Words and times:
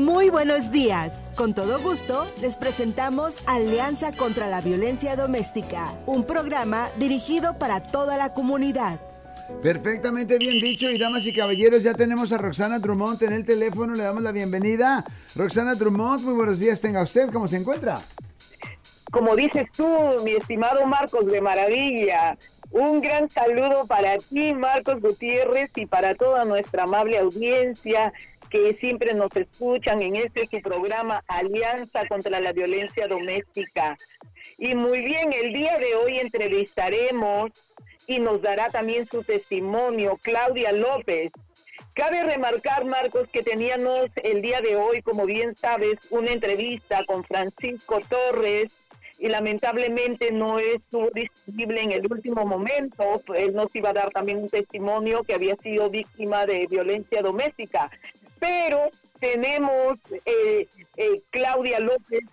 Muy 0.00 0.30
buenos 0.30 0.72
días. 0.72 1.12
Con 1.36 1.52
todo 1.52 1.78
gusto, 1.78 2.26
les 2.40 2.56
presentamos 2.56 3.42
Alianza 3.46 4.12
contra 4.12 4.46
la 4.46 4.62
Violencia 4.62 5.14
Doméstica, 5.14 5.92
un 6.06 6.24
programa 6.24 6.88
dirigido 6.96 7.58
para 7.58 7.82
toda 7.82 8.16
la 8.16 8.32
comunidad. 8.32 8.98
Perfectamente 9.62 10.38
bien 10.38 10.58
dicho 10.58 10.90
y 10.90 10.96
damas 10.96 11.26
y 11.26 11.34
caballeros, 11.34 11.82
ya 11.82 11.92
tenemos 11.92 12.32
a 12.32 12.38
Roxana 12.38 12.78
Drummond 12.78 13.22
en 13.24 13.34
el 13.34 13.44
teléfono, 13.44 13.92
le 13.92 14.04
damos 14.04 14.22
la 14.22 14.32
bienvenida. 14.32 15.04
Roxana 15.36 15.74
Drummond, 15.74 16.24
muy 16.24 16.32
buenos 16.32 16.58
días, 16.58 16.80
tenga 16.80 17.02
usted, 17.02 17.28
¿cómo 17.30 17.46
se 17.46 17.58
encuentra? 17.58 18.00
Como 19.12 19.36
dices 19.36 19.66
tú, 19.76 19.86
mi 20.24 20.30
estimado 20.30 20.86
Marcos 20.86 21.26
de 21.26 21.42
Maravilla, 21.42 22.38
un 22.70 23.02
gran 23.02 23.28
saludo 23.28 23.86
para 23.86 24.16
ti, 24.16 24.54
Marcos 24.54 25.02
Gutiérrez, 25.02 25.70
y 25.76 25.84
para 25.84 26.14
toda 26.14 26.46
nuestra 26.46 26.84
amable 26.84 27.18
audiencia 27.18 28.14
que 28.50 28.76
siempre 28.80 29.14
nos 29.14 29.34
escuchan 29.34 30.02
en 30.02 30.16
este 30.16 30.46
su 30.46 30.60
programa 30.60 31.22
Alianza 31.28 32.06
contra 32.08 32.40
la 32.40 32.52
Violencia 32.52 33.06
Doméstica. 33.06 33.96
Y 34.58 34.74
muy 34.74 35.02
bien, 35.02 35.32
el 35.32 35.52
día 35.52 35.78
de 35.78 35.94
hoy 35.94 36.18
entrevistaremos 36.18 37.50
y 38.06 38.18
nos 38.18 38.42
dará 38.42 38.68
también 38.70 39.06
su 39.06 39.22
testimonio 39.22 40.18
Claudia 40.20 40.72
López. 40.72 41.30
Cabe 41.94 42.24
remarcar, 42.24 42.84
Marcos, 42.84 43.28
que 43.28 43.42
teníamos 43.42 44.10
el 44.22 44.42
día 44.42 44.60
de 44.60 44.76
hoy, 44.76 45.00
como 45.02 45.26
bien 45.26 45.54
sabes, 45.54 45.98
una 46.10 46.30
entrevista 46.32 47.04
con 47.04 47.24
Francisco 47.24 48.00
Torres 48.08 48.72
y 49.18 49.28
lamentablemente 49.28 50.32
no 50.32 50.58
estuvo 50.58 51.10
disponible 51.10 51.82
en 51.82 51.92
el 51.92 52.10
último 52.10 52.44
momento. 52.46 53.22
Él 53.36 53.54
nos 53.54 53.74
iba 53.74 53.90
a 53.90 53.94
dar 53.94 54.10
también 54.10 54.38
un 54.38 54.48
testimonio 54.48 55.22
que 55.24 55.34
había 55.34 55.56
sido 55.56 55.90
víctima 55.90 56.46
de 56.46 56.66
violencia 56.68 57.22
doméstica 57.22 57.90
pero 58.40 58.90
tenemos 59.20 59.98
eh, 60.24 60.66
eh, 60.96 61.22
Claudia 61.30 61.78
López, 61.78 62.24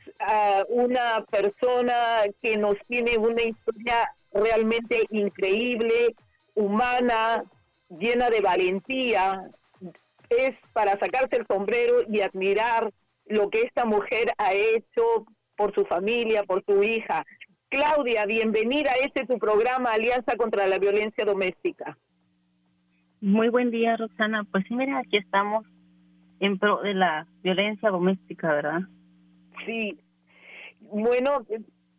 una 0.70 1.24
persona 1.30 2.24
que 2.42 2.58
nos 2.58 2.78
tiene 2.88 3.18
una 3.18 3.44
historia 3.44 4.12
realmente 4.34 5.06
increíble, 5.12 6.16
humana, 6.56 7.44
llena 7.90 8.30
de 8.30 8.42
valentía. 8.42 9.50
Es 10.30 10.56
para 10.74 10.98
sacarse 11.00 11.38
el 11.38 11.48
sombrero 11.48 12.04
y 12.10 12.22
admirar 12.22 12.92
lo 13.26 13.50
que 13.50 13.62
esta 13.62 13.86
mujer 13.86 14.34
ha 14.38 14.54
hecho 14.54 15.26
por 15.56 15.74
su 15.74 15.86
familia, 15.86 16.44
por 16.44 16.64
su 16.66 16.84
hija. 16.84 17.26
Claudia, 17.70 18.26
bienvenida 18.26 18.92
a 18.92 19.06
este 19.06 19.26
tu 19.26 19.38
programa 19.38 19.92
Alianza 19.92 20.38
contra 20.38 20.68
la 20.68 20.80
Violencia 20.80 21.26
Doméstica. 21.26 21.98
Muy 23.20 23.50
buen 23.50 23.72
día, 23.72 23.98
Roxana. 23.98 24.46
Pues 24.52 24.64
mira, 24.70 25.00
aquí 25.00 25.18
estamos 25.18 25.66
en 26.40 26.58
pro 26.58 26.82
de 26.82 26.94
la 26.94 27.28
violencia 27.44 27.90
doméstica, 27.90 28.54
¿verdad? 28.54 28.82
Sí. 29.66 29.98
Bueno, 30.80 31.46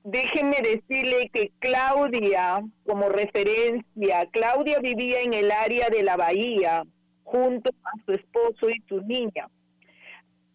déjenme 0.04 0.56
decirle 0.62 1.30
que 1.32 1.52
Claudia, 1.58 2.62
como 2.86 3.08
referencia, 3.08 4.26
Claudia 4.30 4.78
vivía 4.80 5.20
en 5.22 5.34
el 5.34 5.50
área 5.50 5.90
de 5.90 6.02
la 6.02 6.16
bahía 6.16 6.84
junto 7.24 7.70
a 7.84 8.04
su 8.06 8.12
esposo 8.12 8.70
y 8.70 8.82
su 8.88 9.02
niña. 9.02 9.48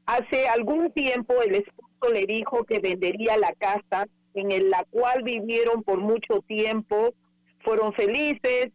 Hace 0.06 0.48
algún 0.48 0.92
tiempo 0.92 1.42
el 1.42 1.56
esposo 1.56 2.12
le 2.12 2.26
dijo 2.26 2.66
que 2.66 2.80
vendería 2.80 3.38
la 3.38 3.54
casa 3.54 4.08
en 4.34 4.70
la 4.70 4.84
cual 4.90 5.24
vivieron 5.24 5.84
por 5.84 6.00
mucho 6.00 6.42
tiempo, 6.48 7.14
fueron 7.60 7.94
felices 7.94 8.72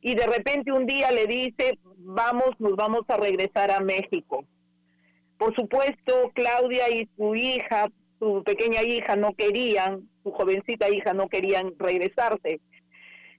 y 0.00 0.14
de 0.14 0.26
repente 0.26 0.72
un 0.72 0.86
día 0.86 1.10
le 1.10 1.26
dice, 1.26 1.78
vamos, 2.06 2.50
nos 2.60 2.76
vamos 2.76 3.02
a 3.08 3.16
regresar 3.16 3.70
a 3.70 3.80
México. 3.80 4.44
Por 5.38 5.54
supuesto, 5.54 6.30
Claudia 6.34 6.88
y 6.88 7.08
su 7.16 7.34
hija, 7.34 7.88
su 8.18 8.42
pequeña 8.44 8.82
hija, 8.82 9.16
no 9.16 9.34
querían, 9.34 10.08
su 10.22 10.30
jovencita 10.30 10.88
hija 10.88 11.12
no 11.12 11.28
querían 11.28 11.74
regresarse. 11.78 12.60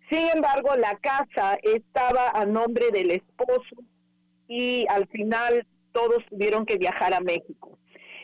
Sin 0.09 0.27
embargo, 0.33 0.75
la 0.75 0.97
casa 0.97 1.57
estaba 1.63 2.29
a 2.29 2.45
nombre 2.45 2.91
del 2.91 3.11
esposo 3.11 3.75
y 4.47 4.85
al 4.89 5.07
final 5.07 5.65
todos 5.91 6.23
tuvieron 6.29 6.65
que 6.65 6.77
viajar 6.77 7.13
a 7.13 7.21
México. 7.21 7.77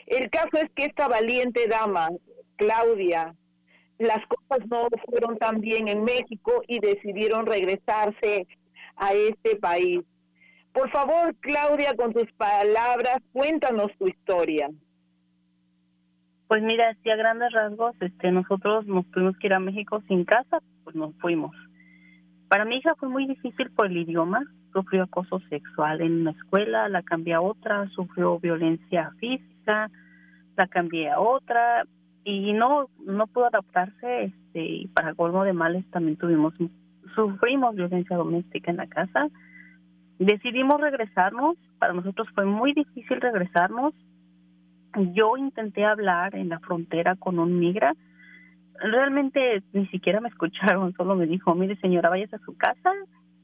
El 0.05 0.29
caso 0.29 0.57
es 0.61 0.69
que 0.75 0.85
esta 0.85 1.07
valiente 1.07 1.67
dama, 1.67 2.09
Claudia, 2.57 3.33
las 3.97 4.21
cosas 4.27 4.67
no 4.69 4.87
fueron 5.05 5.37
tan 5.37 5.61
bien 5.61 5.87
en 5.87 6.03
México 6.03 6.61
y 6.67 6.79
decidieron 6.79 7.45
regresarse 7.45 8.45
a 8.95 9.13
este 9.13 9.55
país. 9.55 10.01
Por 10.73 10.89
favor, 10.89 11.35
Claudia, 11.39 11.95
con 11.95 12.13
tus 12.13 12.31
palabras, 12.33 13.21
cuéntanos 13.31 13.91
tu 13.99 14.07
historia. 14.07 14.69
Pues 16.47 16.63
mira, 16.63 16.95
si 17.03 17.11
a 17.11 17.15
grandes 17.15 17.51
rasgos, 17.53 17.95
este, 18.01 18.31
nosotros 18.31 18.85
nos 18.87 19.09
tuvimos 19.11 19.37
que 19.37 19.47
ir 19.47 19.53
a 19.53 19.59
México 19.59 20.01
sin 20.07 20.25
casa, 20.25 20.59
pues 20.83 20.95
nos 20.95 21.13
fuimos. 21.19 21.55
Para 22.47 22.65
mi 22.65 22.77
hija 22.77 22.95
fue 22.95 23.09
muy 23.09 23.27
difícil 23.27 23.71
por 23.71 23.87
el 23.87 23.97
idioma, 23.97 24.43
sufrió 24.73 25.03
acoso 25.03 25.39
sexual 25.49 26.01
en 26.01 26.21
una 26.21 26.31
escuela, 26.31 26.89
la 26.89 27.03
cambié 27.03 27.35
a 27.35 27.41
otra, 27.41 27.87
sufrió 27.89 28.39
violencia 28.39 29.11
física, 29.19 29.89
la 30.57 30.67
cambié 30.67 31.11
a 31.11 31.19
otra 31.19 31.83
y 32.23 32.53
no 32.53 32.89
no 33.05 33.27
pudo 33.27 33.45
adaptarse, 33.45 34.25
este, 34.25 34.63
y 34.63 34.87
para 34.87 35.13
colmo 35.13 35.43
de 35.43 35.53
males 35.53 35.85
también 35.91 36.17
tuvimos 36.17 36.53
sufrimos 37.15 37.75
violencia 37.75 38.17
doméstica 38.17 38.71
en 38.71 38.77
la 38.77 38.87
casa 38.87 39.29
Decidimos 40.19 40.79
regresarnos, 40.79 41.57
para 41.79 41.93
nosotros 41.93 42.27
fue 42.33 42.45
muy 42.45 42.73
difícil 42.73 43.19
regresarnos. 43.19 43.93
Yo 45.13 45.37
intenté 45.37 45.85
hablar 45.85 46.35
en 46.35 46.49
la 46.49 46.59
frontera 46.59 47.15
con 47.15 47.39
un 47.39 47.59
migra, 47.59 47.93
realmente 48.79 49.63
ni 49.73 49.87
siquiera 49.87 50.21
me 50.21 50.29
escucharon, 50.33 50.93
solo 50.93 51.15
me 51.15 51.25
dijo, 51.25 51.55
mire 51.55 51.75
señora, 51.77 52.09
váyase 52.09 52.35
a 52.35 52.45
su 52.45 52.55
casa, 52.55 52.91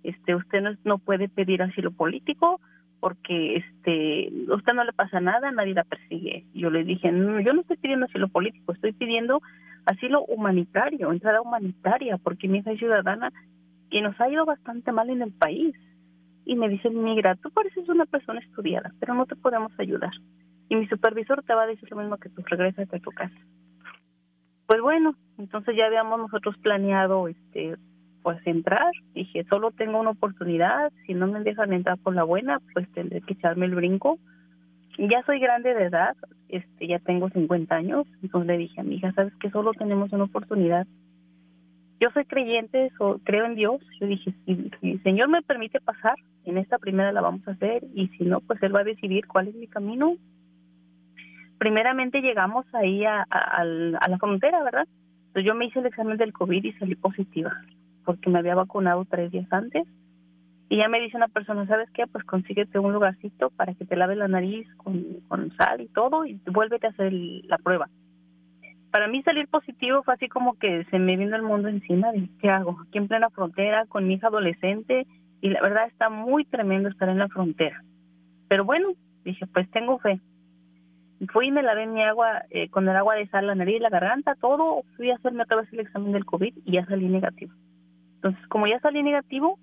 este, 0.03 0.35
usted 0.35 0.62
no, 0.62 0.72
no 0.84 0.97
puede 1.00 1.28
pedir 1.28 1.62
asilo 1.62 1.91
político 1.91 2.59
porque 3.00 3.56
este, 3.57 4.30
usted 4.51 4.74
no 4.74 4.84
le 4.84 4.94
pasa 4.94 5.19
nada, 5.22 5.51
nadie 5.51 5.74
la 5.74 5.86
persigue. 5.86 6.46
Yo 6.53 6.69
le 6.69 6.84
dije, 6.84 7.12
no, 7.12 7.40
yo 7.40 7.53
no 7.53 7.62
estoy 7.62 7.78
pidiendo 7.78 8.06
asilo 8.06 8.28
político, 8.28 8.74
estoy 8.74 8.91
pidiendo 8.91 9.41
asilo 9.86 10.24
humanitario, 10.25 11.12
entrada 11.12 11.41
humanitaria, 11.41 12.18
porque 12.18 12.47
mi 12.47 12.59
hija 12.59 12.72
es 12.72 12.80
ciudadana 12.80 13.31
y 13.90 14.01
nos 14.01 14.19
ha 14.19 14.30
ido 14.30 14.46
bastante 14.46 14.91
mal 14.91 15.09
en 15.09 15.22
el 15.22 15.31
país 15.31 15.75
y 16.50 16.56
me 16.56 16.68
dice, 16.68 16.90
migra, 16.90 17.36
tú 17.36 17.52
pareces 17.52 17.88
una 17.90 18.08
persona 18.08 18.40
estudiada, 18.40 18.92
pero 19.00 19.14
no 19.14 19.28
te 19.28 19.36
podemos 19.36 19.72
ayudar. 19.78 20.10
Y 20.68 20.76
mi 20.76 20.88
supervisor 20.88 21.44
te 21.44 21.54
va 21.54 21.62
a 21.62 21.68
decir 21.68 21.88
lo 21.92 21.98
mismo 21.98 22.18
que 22.18 22.30
tú 22.30 22.42
regresas 22.44 22.92
a 22.92 22.98
tu 22.98 23.12
casa. 23.12 23.36
Pues 24.66 24.82
bueno, 24.82 25.14
entonces 25.38 25.76
ya 25.78 25.86
habíamos 25.86 26.18
nosotros 26.18 26.56
planeado 26.58 27.28
este 27.28 27.76
pues 28.24 28.40
entrar. 28.48 28.92
Dije, 29.14 29.46
solo 29.48 29.70
tengo 29.70 30.00
una 30.00 30.10
oportunidad, 30.10 30.92
si 31.06 31.14
no 31.14 31.28
me 31.28 31.42
dejan 31.42 31.72
entrar 31.72 32.00
por 32.00 32.16
la 32.16 32.24
buena, 32.24 32.60
pues 32.74 32.92
tendré 32.94 33.22
que 33.22 33.34
echarme 33.34 33.68
el 33.68 33.76
brinco. 33.76 34.18
Ya 34.98 35.22
soy 35.28 35.40
grande 35.40 35.76
de 35.76 35.84
edad, 35.84 36.18
este 36.48 36.88
ya 36.88 36.98
tengo 36.98 37.30
50 37.30 37.76
años, 37.76 38.08
entonces 38.24 38.48
le 38.48 38.58
dije 38.58 38.81
a 38.81 38.84
mi 38.84 38.96
hija, 38.96 39.12
¿sabes 39.12 39.34
que 39.36 39.52
solo 39.52 39.74
tenemos 39.74 40.12
una 40.14 40.24
oportunidad? 40.24 40.88
Yo 42.00 42.10
soy 42.12 42.26
creyente, 42.26 42.92
creo 43.24 43.46
en 43.46 43.56
Dios. 43.56 43.82
Yo 44.00 44.08
dije, 44.08 44.34
si, 44.46 44.72
el 44.82 45.04
Señor 45.04 45.28
me 45.28 45.42
permite 45.42 45.82
pasar, 45.82 46.16
en 46.46 46.58
esta 46.58 46.78
primera 46.78 47.12
la 47.12 47.22
vamos 47.22 47.46
a 47.48 47.52
hacer 47.52 47.84
y 47.94 48.08
si 48.10 48.24
no, 48.24 48.40
pues 48.40 48.62
Él 48.64 48.74
va 48.74 48.82
a 48.82 48.86
decidir 48.86 49.28
cuál 49.28 49.50
es 49.50 49.56
mi 49.56 49.68
camino. 49.68 50.16
Primeramente 51.58 52.22
llegamos 52.22 52.66
ahí 52.74 53.04
a, 53.04 53.26
la 53.64 54.18
frontera, 54.18 54.64
¿verdad? 54.64 54.88
Entonces 55.28 55.46
yo 55.46 55.56
me 55.56 55.66
hice 55.66 55.80
el 55.80 55.88
examen 55.88 56.18
del 56.18 56.32
COVID 56.32 56.64
y 56.64 56.72
salí 56.74 56.96
positiva, 56.96 57.51
porque 58.06 58.30
me 58.30 58.40
había 58.40 58.56
vacunado 58.56 59.04
tres 59.06 59.31
días 59.31 59.52
antes. 59.52 59.86
Y 60.69 60.78
ya 60.78 60.88
me 60.88 61.02
dice 61.02 61.18
una 61.18 61.28
persona, 61.28 61.66
¿sabes 61.68 61.90
qué? 61.92 62.07
Pues 62.07 62.24
consíguete 62.24 62.80
un 62.80 62.94
lugarcito 62.94 63.50
para 63.50 63.74
que 63.74 63.86
te 63.86 63.98
lave 63.98 64.16
la 64.16 64.28
nariz 64.28 64.68
con, 64.78 65.04
con 65.28 65.52
sal 65.57 65.81
y 65.81 65.88
todo 65.88 66.25
y 66.25 66.40
vuélvete 66.45 66.88
a 66.88 66.92
hacer 66.92 67.12
la 67.12 67.57
prueba 67.57 67.90
para 68.91 69.07
mí 69.07 69.21
salir 69.24 69.47
positivo 69.47 70.03
fue 70.03 70.15
así 70.15 70.27
como 70.27 70.57
que 70.57 70.86
se 70.86 71.00
me 71.00 71.15
vino 71.15 71.36
el 71.36 71.44
mundo 71.44 71.68
encima 71.68 72.12
de 72.12 72.27
qué 72.41 72.50
hago 72.50 72.77
aquí 72.81 72.97
en 72.97 73.07
plena 73.07 73.30
frontera 73.30 73.86
con 73.86 74.07
mi 74.07 74.15
hija 74.15 74.27
adolescente 74.27 75.06
y 75.41 75.50
la 75.50 75.62
verdad 75.62 75.88
está 75.88 76.09
muy 76.09 76.45
tremendo 76.45 76.89
estar 76.89 77.09
en 77.09 77.19
la 77.19 77.27
frontera. 77.30 77.83
Pero 78.47 78.65
bueno, 78.65 78.89
dije, 79.24 79.45
pues 79.47 79.69
tengo 79.71 80.00
fe. 80.00 80.19
Fui 81.31 81.47
y 81.47 81.51
me 81.51 81.63
lavé 81.63 81.86
mi 81.86 82.01
agua 82.01 82.44
eh, 82.50 82.69
con 82.69 82.88
el 82.88 82.95
agua 82.95 83.15
de 83.15 83.27
sal, 83.27 83.47
la 83.47 83.56
nariz, 83.56 83.80
la 83.81 83.89
garganta, 83.89 84.36
todo. 84.36 84.83
Fui 84.95 85.12
a 85.12 85.15
hacerme 85.15 85.44
otra 85.44 85.57
vez 85.57 85.71
el 85.71 85.81
examen 85.81 86.13
del 86.13 86.25
COVID 86.25 86.53
y 86.65 86.71
ya 86.71 86.85
salí 86.85 87.07
negativo. 87.07 87.53
Entonces, 88.15 88.47
como 88.47 88.68
ya 88.68 88.80
salí 88.80 89.03
negativo, 89.03 89.59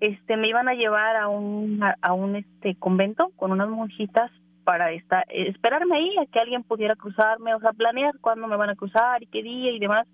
este 0.00 0.36
me 0.36 0.48
iban 0.48 0.68
a 0.68 0.74
llevar 0.74 1.16
a 1.16 1.28
un 1.28 1.80
a 1.82 2.12
un 2.12 2.36
este 2.36 2.74
convento 2.74 3.30
con 3.36 3.52
unas 3.52 3.68
monjitas 3.68 4.30
para 4.64 4.92
estar, 4.92 5.24
esperarme 5.28 5.96
ahí 5.96 6.16
a 6.18 6.26
que 6.26 6.40
alguien 6.40 6.62
pudiera 6.62 6.96
cruzarme, 6.96 7.54
o 7.54 7.60
sea, 7.60 7.72
planear 7.72 8.18
cuándo 8.20 8.46
me 8.46 8.56
van 8.56 8.70
a 8.70 8.76
cruzar 8.76 9.22
y 9.22 9.26
qué 9.26 9.42
día 9.42 9.72
y 9.72 9.78
demás. 9.78 10.06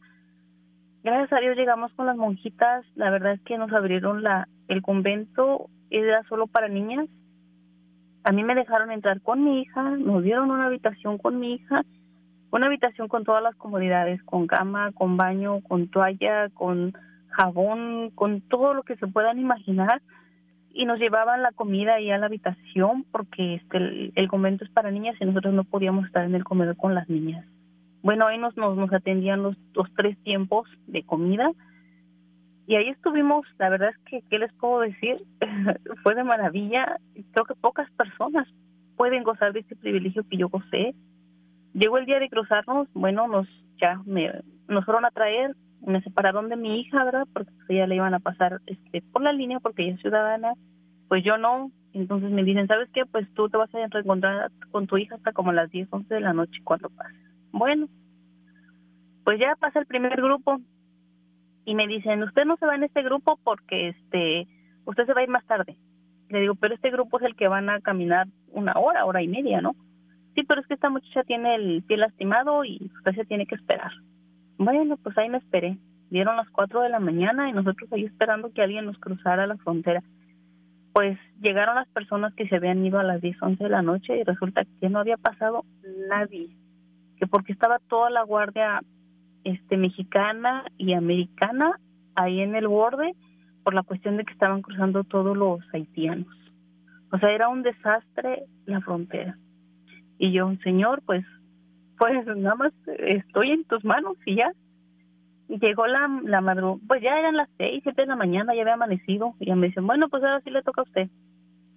Gracias 1.05 1.33
a 1.33 1.41
Dios 1.41 1.57
llegamos 1.57 1.93
con 1.95 2.07
las 2.07 2.17
monjitas, 2.17 2.85
la 2.95 3.11
verdad 3.11 3.33
es 3.33 3.41
que 3.43 3.59
nos 3.59 3.73
abrieron 3.73 4.23
la 4.23 4.49
el 4.69 4.83
convento, 4.83 5.69
era 5.91 6.23
solo 6.25 6.47
para 6.47 6.69
niñas. 6.69 7.07
A 8.25 8.33
mí 8.33 8.45
me 8.45 8.55
dejaron 8.55 8.91
entrar 8.91 9.21
con 9.23 9.43
mi 9.43 9.63
hija, 9.63 9.83
nos 9.83 10.23
dieron 10.23 10.51
una 10.51 10.67
habitación 10.67 11.17
con 11.19 11.39
mi 11.41 11.55
hija, 11.55 11.83
una 12.51 12.67
habitación 12.67 13.09
con 13.09 13.25
todas 13.25 13.43
las 13.43 13.55
comodidades, 13.57 14.23
con 14.25 14.47
cama, 14.47 14.93
con 14.93 15.17
baño, 15.17 15.61
con 15.63 15.89
toalla, 15.89 16.49
con 16.51 16.93
jabón, 17.29 18.11
con 18.15 18.41
todo 18.43 18.75
lo 18.75 18.83
que 18.83 18.97
se 18.97 19.07
puedan 19.07 19.39
imaginar 19.39 20.03
y 20.79 20.85
nos 20.85 21.01
llevaban 21.01 21.43
la 21.43 21.51
comida 21.51 21.95
ahí 21.95 22.13
a 22.13 22.19
la 22.19 22.27
habitación 22.27 23.05
porque 23.11 23.57
este 23.57 24.13
el, 24.15 24.29
convento 24.29 24.65
es 24.65 24.71
para 24.71 24.93
niñas 24.93 25.17
y 25.21 25.25
nosotros 25.25 25.53
no 25.53 25.65
podíamos 25.65 26.07
estar 26.07 26.25
en 26.25 26.37
el 26.37 26.45
comedor 26.45 26.77
con 26.77 26.95
las 26.95 27.09
niñas. 27.09 27.45
Bueno, 28.01 28.29
ahí 28.29 28.39
nos, 28.39 28.57
nos, 28.57 28.77
nos 28.77 28.93
atendían 28.93 29.43
los, 29.43 29.57
los 29.75 29.93
tres 29.97 30.17
tiempos 30.23 30.69
de 30.87 31.03
comida 31.03 31.51
y 32.69 32.77
ahí 32.77 32.91
estuvimos, 32.91 33.45
la 33.59 33.71
verdad 33.71 33.89
es 33.89 33.99
que, 34.05 34.23
¿qué 34.31 34.39
les 34.39 34.53
puedo 34.53 34.79
decir? 34.79 35.17
Fue 36.05 36.15
de 36.15 36.23
maravilla. 36.23 37.01
Creo 37.33 37.45
que 37.45 37.57
pocas 37.57 37.91
personas 37.93 38.47
pueden 38.97 39.25
gozar 39.25 39.53
de 39.53 39.61
este 39.61 39.75
privilegio 39.75 40.23
que 40.31 40.37
yo 40.37 40.49
gocé. 40.49 40.95
Llegó 41.75 41.99
el 41.99 42.07
día 42.07 42.21
de 42.21 42.29
cruzarnos, 42.29 42.87
bueno, 42.95 43.27
nos 43.27 43.49
ya 43.81 44.01
me, 44.07 44.31
nos 44.69 44.85
fueron 44.85 45.05
a 45.05 45.11
traer, 45.11 45.57
me 45.87 46.03
separaron 46.03 46.49
de 46.49 46.57
mi 46.57 46.81
hija, 46.81 47.05
¿verdad? 47.05 47.27
Porque 47.33 47.51
pues, 47.53 47.71
ella 47.71 47.87
le 47.87 47.97
iban 47.97 48.15
a 48.15 48.21
pasar 48.21 48.61
este, 48.67 49.03
por 49.13 49.23
la 49.23 49.33
línea 49.33 49.61
porque 49.61 49.83
ella 49.83 49.95
es 49.95 50.01
ciudadana, 50.01 50.55
pues 51.09 51.25
yo 51.25 51.39
no. 51.39 51.71
Entonces 51.93 52.31
me 52.31 52.45
dicen, 52.45 52.67
¿sabes 52.67 52.89
qué? 52.93 53.07
Pues 53.07 53.27
tú 53.35 53.49
te 53.49 53.57
vas 53.57 53.75
a 53.75 53.87
reencontrar 53.87 54.51
con 54.71 54.87
tu 54.87 54.99
hija 54.99 55.15
hasta 55.15 55.33
como 55.33 55.53
las 55.53 55.71
10, 55.71 55.89
11 55.91 56.15
de 56.15 56.21
la 56.21 56.33
noche 56.33 56.61
cuando 56.65 56.91
pase. 56.91 57.17
Bueno, 57.51 57.89
pues 59.25 59.39
ya 59.41 59.57
pasa 59.59 59.79
el 59.79 59.87
primer 59.87 60.21
grupo, 60.21 60.61
y 61.69 61.75
me 61.75 61.87
dicen, 61.87 62.23
usted 62.23 62.47
no 62.47 62.57
se 62.57 62.65
va 62.65 62.77
en 62.77 62.85
este 62.85 63.03
grupo 63.03 63.39
porque 63.45 63.91
este 63.91 64.49
usted 64.87 65.05
se 65.05 65.13
va 65.13 65.21
a 65.21 65.25
ir 65.25 65.29
más 65.29 65.45
tarde. 65.45 65.77
Le 66.31 66.41
digo, 66.41 66.55
pero 66.55 66.75
este 66.75 66.91
grupo 66.91 67.19
es 67.19 67.27
el 67.27 67.37
que 67.37 67.47
van 67.47 67.69
a 67.69 67.83
caminar 67.83 68.27
una 68.53 68.73
hora, 68.73 69.05
hora 69.05 69.21
y 69.21 69.29
media, 69.29 69.61
¿no? 69.61 69.77
Sí, 70.35 70.45
pero 70.45 70.63
es 70.63 70.67
que 70.67 70.73
esta 70.73 70.89
muchacha 70.89 71.25
tiene 71.25 71.57
el 71.57 71.83
pie 71.83 71.99
lastimado 71.99 72.65
y 72.65 72.91
usted 72.97 73.15
se 73.15 73.27
tiene 73.27 73.45
que 73.45 73.57
esperar. 73.57 73.93
Bueno, 74.59 74.97
pues 74.97 75.17
ahí 75.17 75.29
me 75.29 75.39
esperé. 75.39 75.79
Dieron 76.11 76.37
las 76.37 76.49
cuatro 76.51 76.81
de 76.81 76.89
la 76.89 77.01
mañana 77.01 77.49
y 77.49 77.53
nosotros 77.53 77.91
ahí 77.93 78.05
esperando 78.05 78.53
que 78.53 78.63
alguien 78.63 78.87
nos 78.87 78.99
cruzara 78.99 79.47
la 79.47 79.57
frontera. 79.59 80.03
Pues 80.93 81.19
llegaron 81.41 81.77
las 81.77 81.89
personas 81.89 82.35
que 82.35 82.49
se 82.49 82.57
habían 82.57 82.85
ido 82.85 82.99
a 82.99 83.05
las 83.05 83.21
10, 83.21 83.41
11 83.41 83.65
de 83.65 83.71
la 83.71 83.83
noche 83.83 84.19
y 84.19 84.25
resulta 84.25 84.65
que 84.81 84.89
no 84.89 84.99
había 84.99 85.17
pasado 85.17 85.65
nadie. 86.09 86.49
Que 87.19 87.27
porque 87.27 87.53
estaba 87.53 87.79
toda 87.79 88.11
la 88.11 88.23
guardia 88.25 88.81
este 89.45 89.77
mexicana 89.77 90.65
y 90.77 90.95
americana 90.95 91.79
ahí 92.17 92.41
en 92.41 92.57
el 92.57 92.67
borde 92.67 93.15
por 93.63 93.75
la 93.75 93.83
cuestión 93.83 94.17
de 94.17 94.25
que 94.25 94.33
estaban 94.33 94.63
cruzando 94.63 95.05
todos 95.05 95.37
los 95.37 95.61
haitianos. 95.73 96.35
O 97.13 97.19
sea, 97.19 97.31
era 97.31 97.49
un 97.49 97.63
desastre 97.63 98.45
la 98.67 98.81
frontera. 98.81 99.39
Y 100.19 100.33
yo, 100.33 100.53
señor, 100.65 101.03
pues, 101.07 101.25
pues 101.99 102.27
nada 102.27 102.55
más 102.55 102.73
estoy 102.99 103.51
en 103.53 103.65
tus 103.65 103.85
manos 103.85 104.17
y 104.25 104.37
ya. 104.37 104.53
llegó 105.49 105.87
la, 105.87 106.09
la 106.25 106.41
madrugada, 106.41 106.81
pues 106.87 107.03
ya 107.03 107.19
eran 107.19 107.37
las 107.37 107.49
seis, 107.57 107.81
siete 107.83 108.03
de 108.03 108.09
la 108.09 108.17
mañana, 108.17 108.55
ya 108.55 108.63
había 108.63 108.75
amanecido. 108.75 109.35
Y 109.41 109.53
me 109.55 109.69
dicen, 109.69 109.87
bueno, 109.87 110.09
pues 110.09 110.23
ahora 110.23 110.41
sí 110.43 110.51
le 110.51 110.63
toca 110.63 110.83
a 110.83 110.85
usted. 110.85 111.09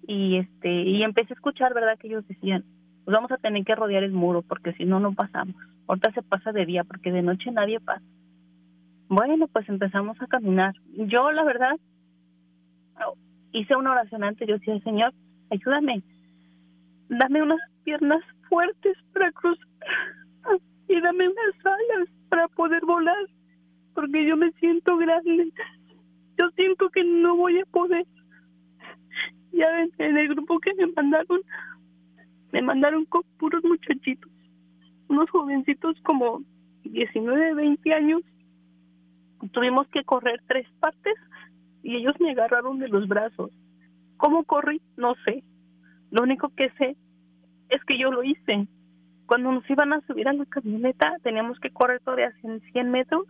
Y 0.06 0.36
este, 0.38 0.70
y 0.70 1.02
empecé 1.02 1.32
a 1.32 1.36
escuchar, 1.36 1.74
¿verdad? 1.74 1.98
Que 1.98 2.08
ellos 2.08 2.26
decían, 2.26 2.64
pues 3.04 3.14
vamos 3.14 3.32
a 3.32 3.38
tener 3.38 3.64
que 3.64 3.74
rodear 3.74 4.04
el 4.04 4.12
muro 4.12 4.42
porque 4.42 4.72
si 4.74 4.84
no, 4.84 5.00
no 5.00 5.12
pasamos. 5.12 5.56
Ahorita 5.88 6.12
se 6.12 6.22
pasa 6.22 6.52
de 6.52 6.66
día 6.66 6.84
porque 6.84 7.10
de 7.10 7.22
noche 7.22 7.50
nadie 7.50 7.80
pasa. 7.80 8.04
Bueno, 9.08 9.46
pues 9.48 9.68
empezamos 9.68 10.20
a 10.22 10.26
caminar. 10.26 10.74
Yo, 10.96 11.32
la 11.32 11.44
verdad, 11.44 11.76
hice 13.52 13.76
una 13.76 13.92
oración 13.92 14.24
antes. 14.24 14.48
Yo 14.48 14.54
decía, 14.54 14.78
Señor, 14.80 15.12
ayúdame. 15.50 16.02
Dame 17.08 17.42
unas 17.42 17.60
piernas 17.84 18.22
fuertes 18.48 18.96
para 19.12 19.32
cruzar 19.32 19.71
y 20.88 21.00
dame 21.00 21.28
unas 21.28 21.66
alas 21.66 22.08
para 22.28 22.48
poder 22.48 22.84
volar 22.84 23.26
porque 23.94 24.26
yo 24.26 24.36
me 24.36 24.50
siento 24.52 24.96
grande. 24.96 25.52
Yo 26.38 26.50
siento 26.56 26.88
que 26.90 27.04
no 27.04 27.36
voy 27.36 27.58
a 27.60 27.66
poder. 27.66 28.06
Ya 29.52 29.66
en 29.98 30.16
el 30.16 30.28
grupo 30.28 30.58
que 30.60 30.74
me 30.74 30.86
mandaron, 30.86 31.40
me 32.52 32.62
mandaron 32.62 33.04
con 33.04 33.22
puros 33.38 33.62
muchachitos 33.64 34.32
unos 35.12 35.30
jovencitos 35.30 35.96
como 36.02 36.42
19, 36.84 37.54
20 37.54 37.94
años, 37.94 38.22
tuvimos 39.52 39.86
que 39.88 40.04
correr 40.04 40.40
tres 40.48 40.66
partes 40.80 41.14
y 41.82 41.96
ellos 41.96 42.14
me 42.18 42.30
agarraron 42.30 42.78
de 42.78 42.88
los 42.88 43.06
brazos. 43.08 43.50
¿Cómo 44.16 44.44
corrí? 44.44 44.80
No 44.96 45.14
sé. 45.24 45.42
Lo 46.10 46.22
único 46.22 46.48
que 46.56 46.70
sé 46.78 46.96
es 47.68 47.84
que 47.84 47.98
yo 47.98 48.10
lo 48.10 48.22
hice. 48.22 48.66
Cuando 49.32 49.50
nos 49.50 49.70
iban 49.70 49.94
a 49.94 50.02
subir 50.02 50.28
a 50.28 50.34
la 50.34 50.44
camioneta, 50.44 51.16
teníamos 51.22 51.58
que 51.58 51.70
correr 51.70 52.00
todavía 52.00 52.34
100 52.42 52.90
metros 52.90 53.26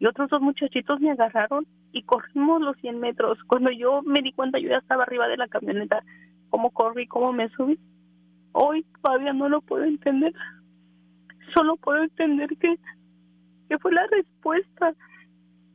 y 0.00 0.06
otros 0.06 0.28
dos 0.28 0.42
muchachitos 0.42 0.98
me 0.98 1.12
agarraron 1.12 1.68
y 1.92 2.02
corrimos 2.02 2.60
los 2.60 2.76
100 2.78 2.98
metros. 2.98 3.38
Cuando 3.46 3.70
yo 3.70 4.02
me 4.02 4.22
di 4.22 4.32
cuenta, 4.32 4.58
yo 4.58 4.70
ya 4.70 4.78
estaba 4.78 5.04
arriba 5.04 5.28
de 5.28 5.36
la 5.36 5.46
camioneta. 5.46 6.02
¿Cómo 6.48 6.72
corrí? 6.72 7.06
¿Cómo 7.06 7.32
me 7.32 7.48
subí? 7.50 7.78
Hoy 8.50 8.84
todavía 9.04 9.32
no 9.32 9.48
lo 9.48 9.60
puedo 9.60 9.84
entender 9.84 10.34
solo 11.54 11.76
puedo 11.76 12.02
entender 12.02 12.48
que, 12.58 12.74
que 13.68 13.78
fue 13.78 13.92
la 13.92 14.08
respuesta 14.08 14.96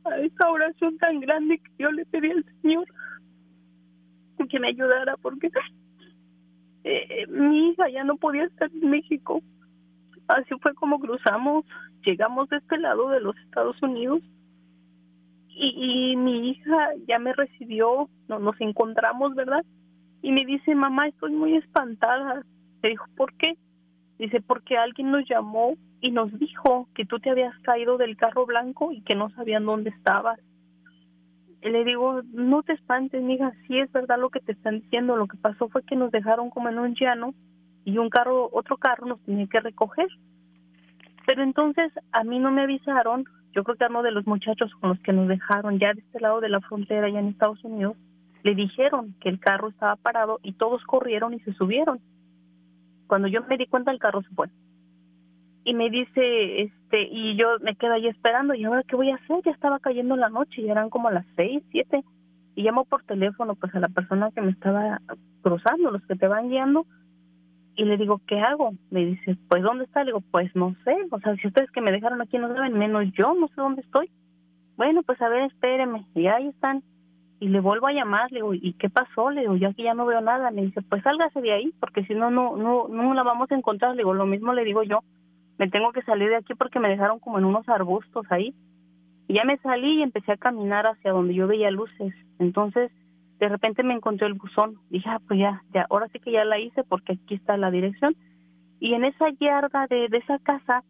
a 0.04 0.18
esa 0.18 0.50
oración 0.50 0.98
tan 0.98 1.18
grande 1.20 1.60
que 1.60 1.70
yo 1.78 1.90
le 1.92 2.04
pedí 2.04 2.30
al 2.30 2.44
Señor 2.60 2.84
que 4.50 4.60
me 4.60 4.68
ayudara 4.68 5.16
porque 5.16 5.48
eh, 6.88 7.26
mi 7.28 7.70
hija 7.70 7.88
ya 7.88 8.04
no 8.04 8.16
podía 8.16 8.44
estar 8.44 8.70
en 8.70 8.90
México. 8.90 9.42
Así 10.28 10.54
fue 10.60 10.74
como 10.74 10.98
cruzamos, 10.98 11.64
llegamos 12.04 12.48
de 12.48 12.58
este 12.58 12.78
lado 12.78 13.08
de 13.10 13.20
los 13.20 13.36
Estados 13.38 13.80
Unidos 13.82 14.20
y, 15.48 16.12
y 16.12 16.16
mi 16.16 16.50
hija 16.50 16.90
ya 17.08 17.18
me 17.18 17.32
recibió, 17.32 18.08
no, 18.28 18.38
nos 18.38 18.60
encontramos, 18.60 19.34
¿verdad? 19.34 19.64
Y 20.22 20.32
me 20.32 20.44
dice, 20.44 20.74
mamá, 20.74 21.08
estoy 21.08 21.32
muy 21.32 21.56
espantada. 21.56 22.42
Le 22.82 22.90
dijo, 22.90 23.06
¿por 23.16 23.32
qué? 23.34 23.56
Dice, 24.18 24.40
porque 24.40 24.76
alguien 24.76 25.10
nos 25.10 25.28
llamó 25.28 25.74
y 26.00 26.10
nos 26.10 26.36
dijo 26.38 26.88
que 26.94 27.04
tú 27.04 27.18
te 27.18 27.30
habías 27.30 27.56
caído 27.60 27.96
del 27.96 28.16
carro 28.16 28.46
blanco 28.46 28.92
y 28.92 29.02
que 29.02 29.14
no 29.14 29.30
sabían 29.30 29.64
dónde 29.64 29.90
estabas. 29.90 30.38
Le 31.70 31.84
digo, 31.84 32.22
no 32.32 32.62
te 32.62 32.72
espantes, 32.74 33.22
mija, 33.22 33.52
sí 33.66 33.78
es 33.78 33.90
verdad 33.92 34.18
lo 34.18 34.30
que 34.30 34.40
te 34.40 34.52
están 34.52 34.80
diciendo. 34.80 35.16
Lo 35.16 35.26
que 35.26 35.36
pasó 35.36 35.68
fue 35.68 35.82
que 35.82 35.96
nos 35.96 36.10
dejaron 36.12 36.50
como 36.50 36.68
en 36.68 36.78
un 36.78 36.94
llano 36.94 37.34
y 37.84 37.98
un 37.98 38.08
carro, 38.08 38.48
otro 38.52 38.76
carro 38.76 39.06
nos 39.06 39.20
tenía 39.22 39.46
que 39.46 39.60
recoger. 39.60 40.08
Pero 41.26 41.42
entonces 41.42 41.92
a 42.12 42.24
mí 42.24 42.38
no 42.38 42.52
me 42.52 42.62
avisaron, 42.62 43.24
yo 43.52 43.64
creo 43.64 43.76
que 43.76 43.84
a 43.84 43.88
uno 43.88 44.02
de 44.02 44.12
los 44.12 44.26
muchachos 44.26 44.72
con 44.80 44.90
los 44.90 45.00
que 45.00 45.12
nos 45.12 45.28
dejaron 45.28 45.78
ya 45.78 45.92
de 45.92 46.00
este 46.00 46.20
lado 46.20 46.40
de 46.40 46.48
la 46.48 46.60
frontera, 46.60 47.08
ya 47.08 47.18
en 47.18 47.28
Estados 47.28 47.62
Unidos, 47.64 47.96
le 48.44 48.54
dijeron 48.54 49.14
que 49.20 49.28
el 49.28 49.40
carro 49.40 49.68
estaba 49.68 49.96
parado 49.96 50.38
y 50.42 50.52
todos 50.52 50.84
corrieron 50.84 51.34
y 51.34 51.40
se 51.40 51.52
subieron 51.54 52.00
cuando 53.06 53.28
yo 53.28 53.42
me 53.48 53.56
di 53.56 53.66
cuenta, 53.66 53.90
el 53.90 53.98
carro 53.98 54.22
se 54.22 54.34
fue. 54.34 54.48
Y 55.66 55.74
me 55.74 55.90
dice, 55.90 56.62
este, 56.62 57.08
y 57.10 57.34
yo 57.34 57.48
me 57.60 57.74
quedo 57.74 57.94
ahí 57.94 58.06
esperando, 58.06 58.54
¿y 58.54 58.62
ahora 58.62 58.84
qué 58.84 58.94
voy 58.94 59.10
a 59.10 59.16
hacer? 59.16 59.42
Ya 59.44 59.50
estaba 59.50 59.80
cayendo 59.80 60.14
la 60.14 60.28
noche, 60.28 60.62
y 60.62 60.70
eran 60.70 60.90
como 60.90 61.10
las 61.10 61.26
seis, 61.34 61.60
siete. 61.72 62.04
Y 62.54 62.62
llamo 62.62 62.84
por 62.84 63.02
teléfono, 63.02 63.56
pues, 63.56 63.74
a 63.74 63.80
la 63.80 63.88
persona 63.88 64.30
que 64.30 64.42
me 64.42 64.52
estaba 64.52 65.00
cruzando, 65.42 65.90
los 65.90 66.06
que 66.06 66.14
te 66.14 66.28
van 66.28 66.50
guiando, 66.50 66.86
y 67.74 67.84
le 67.84 67.96
digo, 67.96 68.20
¿qué 68.28 68.38
hago? 68.38 68.74
Me 68.92 69.04
dice, 69.04 69.36
pues, 69.48 69.64
¿dónde 69.64 69.86
está? 69.86 70.04
Le 70.04 70.12
digo, 70.12 70.22
pues, 70.30 70.54
no 70.54 70.76
sé. 70.84 70.96
O 71.10 71.18
sea, 71.18 71.34
si 71.34 71.48
ustedes 71.48 71.68
que 71.72 71.80
me 71.80 71.90
dejaron 71.90 72.22
aquí 72.22 72.38
no 72.38 72.46
saben, 72.54 72.78
menos 72.78 73.04
yo, 73.18 73.34
no 73.34 73.48
sé 73.48 73.54
dónde 73.56 73.82
estoy. 73.82 74.08
Bueno, 74.76 75.02
pues, 75.02 75.20
a 75.20 75.28
ver, 75.28 75.50
espéreme. 75.50 76.06
Y 76.14 76.28
ahí 76.28 76.46
están 76.46 76.84
y 77.40 77.48
le 77.48 77.58
vuelvo 77.58 77.88
a 77.88 77.92
llamar, 77.92 78.30
le 78.30 78.38
digo, 78.38 78.54
¿y 78.54 78.72
qué 78.74 78.88
pasó? 78.88 79.30
Le 79.30 79.40
digo, 79.42 79.56
yo 79.56 79.68
aquí 79.70 79.82
ya 79.82 79.94
no 79.94 80.06
veo 80.06 80.20
nada. 80.20 80.52
Me 80.52 80.62
dice, 80.62 80.80
pues 80.82 81.02
sálgase 81.02 81.40
de 81.40 81.52
ahí, 81.52 81.74
porque 81.80 82.04
si 82.04 82.14
no, 82.14 82.30
no, 82.30 82.56
no, 82.56 82.86
no 82.88 83.14
la 83.14 83.24
vamos 83.24 83.50
a 83.50 83.56
encontrar. 83.56 83.90
Le 83.90 83.98
digo, 83.98 84.14
lo 84.14 84.26
mismo 84.26 84.54
le 84.54 84.64
digo 84.64 84.84
yo, 84.84 85.00
me 85.58 85.68
tengo 85.68 85.92
que 85.92 86.02
salir 86.02 86.28
de 86.28 86.36
aquí 86.36 86.54
porque 86.54 86.80
me 86.80 86.88
dejaron 86.88 87.18
como 87.18 87.38
en 87.38 87.44
unos 87.44 87.68
arbustos 87.68 88.26
ahí. 88.30 88.54
Y 89.28 89.34
ya 89.34 89.44
me 89.44 89.58
salí 89.58 89.98
y 89.98 90.02
empecé 90.02 90.32
a 90.32 90.36
caminar 90.36 90.86
hacia 90.86 91.12
donde 91.12 91.34
yo 91.34 91.46
veía 91.46 91.70
luces. 91.70 92.14
Entonces, 92.38 92.92
de 93.38 93.48
repente 93.48 93.82
me 93.82 93.94
encontré 93.94 94.26
el 94.26 94.34
buzón. 94.34 94.76
Dije, 94.90 95.08
ah, 95.08 95.20
pues 95.26 95.40
ya, 95.40 95.62
ya, 95.72 95.86
ahora 95.90 96.08
sí 96.12 96.20
que 96.20 96.32
ya 96.32 96.44
la 96.44 96.58
hice 96.58 96.84
porque 96.84 97.14
aquí 97.14 97.34
está 97.34 97.56
la 97.56 97.70
dirección. 97.70 98.14
Y 98.78 98.94
en 98.94 99.04
esa 99.04 99.30
yarda 99.40 99.86
de, 99.88 100.08
de 100.08 100.18
esa 100.18 100.38
casa 100.38 100.84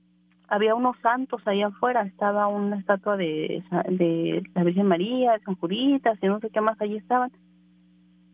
había 0.49 0.75
unos 0.75 0.96
santos 1.00 1.42
ahí 1.46 1.62
afuera, 1.62 2.02
estaba 2.02 2.46
una 2.49 2.76
estatua 2.76 3.16
de, 3.16 3.64
de 3.88 4.42
la 4.54 4.64
Virgen 4.64 4.87
María, 4.87 5.32
de 5.32 5.40
San 5.40 5.56
Juritas 5.56 6.18
y 6.23 6.26
no 6.26 6.40
sé 6.40 6.50
qué 6.50 6.61
más 6.61 6.80
allí 6.80 6.96
estaban. 6.96 7.32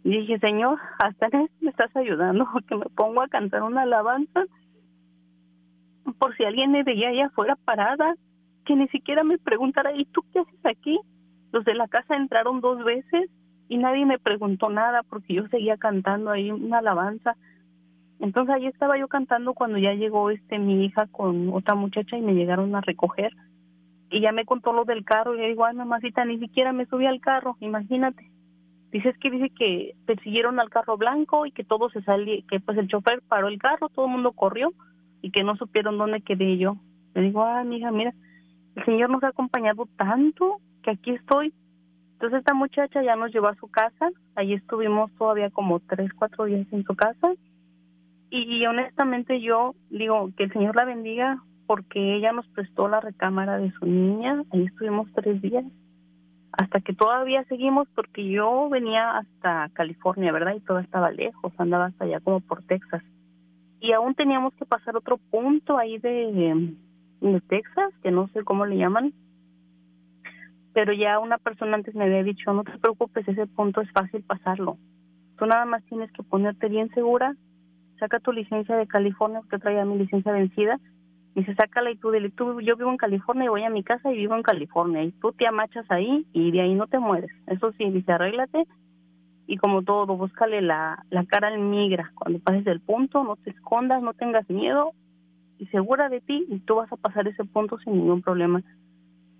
Y 0.04 0.10
dije, 0.10 0.38
Señor, 0.38 0.78
hasta 0.98 1.28
en 1.32 1.48
me 1.60 1.70
estás 1.70 1.94
ayudando, 1.96 2.46
que 2.68 2.76
me 2.76 2.86
pongo 2.96 3.22
a 3.22 3.28
cantar 3.28 3.62
una 3.62 3.82
alabanza 3.82 4.44
por 6.18 6.36
si 6.36 6.44
alguien 6.44 6.72
me 6.72 6.82
veía 6.82 7.08
allá 7.08 7.26
afuera 7.26 7.56
parada, 7.56 8.14
que 8.64 8.76
ni 8.76 8.88
siquiera 8.88 9.24
me 9.24 9.38
preguntara, 9.38 9.92
¿y 9.94 10.04
tú 10.06 10.22
qué 10.32 10.40
haces 10.40 10.66
aquí? 10.66 10.98
Los 11.52 11.64
de 11.64 11.74
la 11.74 11.88
casa 11.88 12.16
entraron 12.16 12.60
dos 12.60 12.82
veces 12.84 13.30
y 13.68 13.78
nadie 13.78 14.06
me 14.06 14.18
preguntó 14.18 14.68
nada 14.70 15.02
porque 15.02 15.34
yo 15.34 15.48
seguía 15.48 15.76
cantando 15.76 16.30
ahí 16.30 16.50
una 16.50 16.78
alabanza. 16.78 17.36
Entonces 18.20 18.54
ahí 18.54 18.66
estaba 18.66 18.98
yo 18.98 19.08
cantando 19.08 19.54
cuando 19.54 19.78
ya 19.78 19.94
llegó 19.94 20.30
este 20.30 20.58
mi 20.58 20.84
hija 20.84 21.06
con 21.10 21.52
otra 21.52 21.74
muchacha 21.74 22.16
y 22.16 22.22
me 22.22 22.34
llegaron 22.34 22.74
a 22.76 22.80
recoger 22.80 23.32
y 24.10 24.20
ya 24.20 24.30
me 24.30 24.44
contó 24.44 24.72
lo 24.72 24.84
del 24.84 25.04
carro 25.04 25.34
y 25.34 25.38
le 25.38 25.48
digo, 25.48 25.64
ay 25.64 25.74
mamacita, 25.74 26.24
ni 26.24 26.38
siquiera 26.38 26.72
me 26.72 26.86
subí 26.86 27.06
al 27.06 27.20
carro, 27.20 27.56
imagínate. 27.60 28.30
Dice, 28.92 29.08
es 29.08 29.16
que 29.16 29.30
dice 29.30 29.48
que 29.48 29.94
persiguieron 30.04 30.60
al 30.60 30.68
carro 30.68 30.98
blanco 30.98 31.46
y 31.46 31.50
que 31.50 31.64
todo 31.64 31.88
se 31.88 32.02
salió, 32.02 32.46
que 32.46 32.60
pues 32.60 32.76
el 32.76 32.88
chofer 32.88 33.22
paró 33.26 33.48
el 33.48 33.58
carro, 33.58 33.88
todo 33.88 34.04
el 34.04 34.12
mundo 34.12 34.32
corrió 34.32 34.70
y 35.22 35.30
que 35.30 35.44
no 35.44 35.56
supieron 35.56 35.96
dónde 35.96 36.20
quedé 36.20 36.58
yo. 36.58 36.76
Le 37.14 37.22
digo, 37.22 37.44
ay, 37.44 37.74
hija, 37.74 37.90
mira, 37.90 38.12
el 38.74 38.84
Señor 38.84 39.10
nos 39.10 39.22
ha 39.22 39.28
acompañado 39.28 39.88
tanto 39.96 40.58
que 40.82 40.90
aquí 40.90 41.12
estoy. 41.12 41.54
Entonces 42.14 42.40
esta 42.40 42.54
muchacha 42.54 43.02
ya 43.02 43.16
nos 43.16 43.32
llevó 43.32 43.48
a 43.48 43.56
su 43.56 43.68
casa, 43.68 44.10
ahí 44.36 44.52
estuvimos 44.52 45.10
todavía 45.18 45.50
como 45.50 45.80
tres, 45.80 46.12
cuatro 46.12 46.44
días 46.44 46.66
en 46.70 46.84
su 46.84 46.94
casa 46.94 47.32
y, 48.30 48.64
honestamente 48.64 49.42
yo 49.42 49.74
digo 49.90 50.30
que 50.36 50.44
el 50.44 50.52
Señor 50.52 50.74
la 50.74 50.86
bendiga 50.86 51.42
porque 51.66 52.16
ella 52.16 52.32
nos 52.32 52.46
prestó 52.48 52.88
la 52.88 53.00
recámara 53.00 53.58
de 53.58 53.72
su 53.72 53.86
niña, 53.86 54.42
ahí 54.52 54.64
estuvimos 54.64 55.08
tres 55.14 55.42
días 55.42 55.64
hasta 56.52 56.80
que 56.80 56.94
todavía 56.94 57.44
seguimos 57.44 57.88
porque 57.94 58.26
yo 58.28 58.68
venía 58.70 59.18
hasta 59.18 59.68
California, 59.74 60.32
¿verdad? 60.32 60.54
Y 60.54 60.60
todo 60.60 60.78
estaba 60.78 61.10
lejos, 61.10 61.52
andaba 61.58 61.86
hasta 61.86 62.04
allá 62.04 62.20
como 62.20 62.40
por 62.40 62.62
Texas. 62.62 63.02
Y 63.82 63.92
aún 63.92 64.14
teníamos 64.14 64.54
que 64.54 64.64
pasar 64.64 64.96
otro 64.96 65.18
punto 65.18 65.76
ahí 65.76 65.98
de, 65.98 66.72
de 67.20 67.40
Texas, 67.42 67.92
que 68.02 68.10
no 68.10 68.28
sé 68.28 68.44
cómo 68.44 68.64
le 68.64 68.78
llaman. 68.78 69.12
Pero 70.72 70.94
ya 70.94 71.18
una 71.18 71.36
persona 71.36 71.74
antes 71.74 71.94
me 71.94 72.04
había 72.04 72.22
dicho, 72.22 72.52
no 72.54 72.64
te 72.64 72.78
preocupes, 72.78 73.28
ese 73.28 73.46
punto 73.46 73.80
es 73.80 73.90
fácil 73.92 74.22
pasarlo. 74.22 74.78
Tú 75.36 75.46
nada 75.46 75.66
más 75.66 75.84
tienes 75.84 76.10
que 76.12 76.22
ponerte 76.22 76.68
bien 76.68 76.88
segura, 76.94 77.34
saca 77.98 78.20
tu 78.20 78.32
licencia 78.32 78.76
de 78.76 78.86
California, 78.86 79.40
porque 79.40 79.58
traía 79.58 79.84
mi 79.84 79.98
licencia 79.98 80.32
vencida, 80.32 80.78
Dice, 81.34 81.54
sácala 81.54 81.90
y 81.90 81.96
tú 81.96 82.10
dile, 82.10 82.30
tú, 82.30 82.60
yo 82.60 82.76
vivo 82.76 82.90
en 82.90 82.98
California 82.98 83.46
y 83.46 83.48
voy 83.48 83.64
a 83.64 83.70
mi 83.70 83.82
casa 83.82 84.12
y 84.12 84.16
vivo 84.16 84.34
en 84.34 84.42
California. 84.42 85.02
Y 85.02 85.12
tú 85.12 85.32
te 85.32 85.46
amachas 85.46 85.90
ahí 85.90 86.26
y 86.32 86.50
de 86.50 86.60
ahí 86.60 86.74
no 86.74 86.86
te 86.86 86.98
mueres. 86.98 87.30
Eso 87.46 87.72
sí, 87.72 87.88
dice, 87.90 88.12
arréglate. 88.12 88.66
Y 89.52 89.58
como 89.58 89.82
todo, 89.82 90.16
búscale 90.16 90.62
la, 90.62 91.04
la 91.10 91.26
cara 91.26 91.48
al 91.48 91.58
migra. 91.58 92.10
Cuando 92.14 92.38
pases 92.38 92.66
el 92.66 92.80
punto, 92.80 93.22
no 93.22 93.36
te 93.36 93.50
escondas, 93.50 94.02
no 94.02 94.14
tengas 94.14 94.48
miedo. 94.48 94.92
Y 95.58 95.66
segura 95.66 96.08
de 96.08 96.22
ti, 96.22 96.46
y 96.48 96.60
tú 96.60 96.76
vas 96.76 96.90
a 96.90 96.96
pasar 96.96 97.28
ese 97.28 97.44
punto 97.44 97.76
sin 97.80 97.98
ningún 97.98 98.22
problema. 98.22 98.62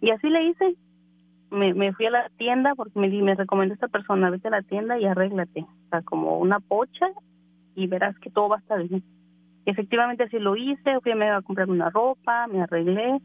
Y 0.03 0.11
así 0.11 0.29
le 0.29 0.45
hice. 0.45 0.77
Me, 1.51 1.73
me 1.73 1.95
fui 1.95 2.05
a 2.05 2.11
la 2.11 2.29
tienda 2.37 2.75
porque 2.75 2.99
me, 3.01 3.09
me 3.09 3.35
recomendó 3.35 3.73
esta 3.73 3.89
persona, 3.89 4.29
vete 4.29 4.49
a 4.49 4.51
la 4.51 4.61
tienda 4.61 4.99
y 4.99 5.07
arréglate. 5.07 5.63
O 5.63 5.89
sea, 5.89 6.03
como 6.03 6.37
una 6.37 6.61
pocha 6.61 7.09
y 7.75 7.87
verás 7.87 8.19
que 8.19 8.29
todo 8.29 8.51
va 8.51 8.57
a 8.57 8.61
estar 8.61 8.87
bien 8.87 9.03
efectivamente 9.65 10.25
así 10.25 10.39
lo 10.39 10.57
hice, 10.57 11.01
fui 11.01 11.15
me 11.15 11.27
iba 11.27 11.37
a 11.37 11.43
comprar 11.43 11.71
una 11.71 11.91
ropa, 11.91 12.47
me 12.49 12.63
arreglé. 12.63 13.19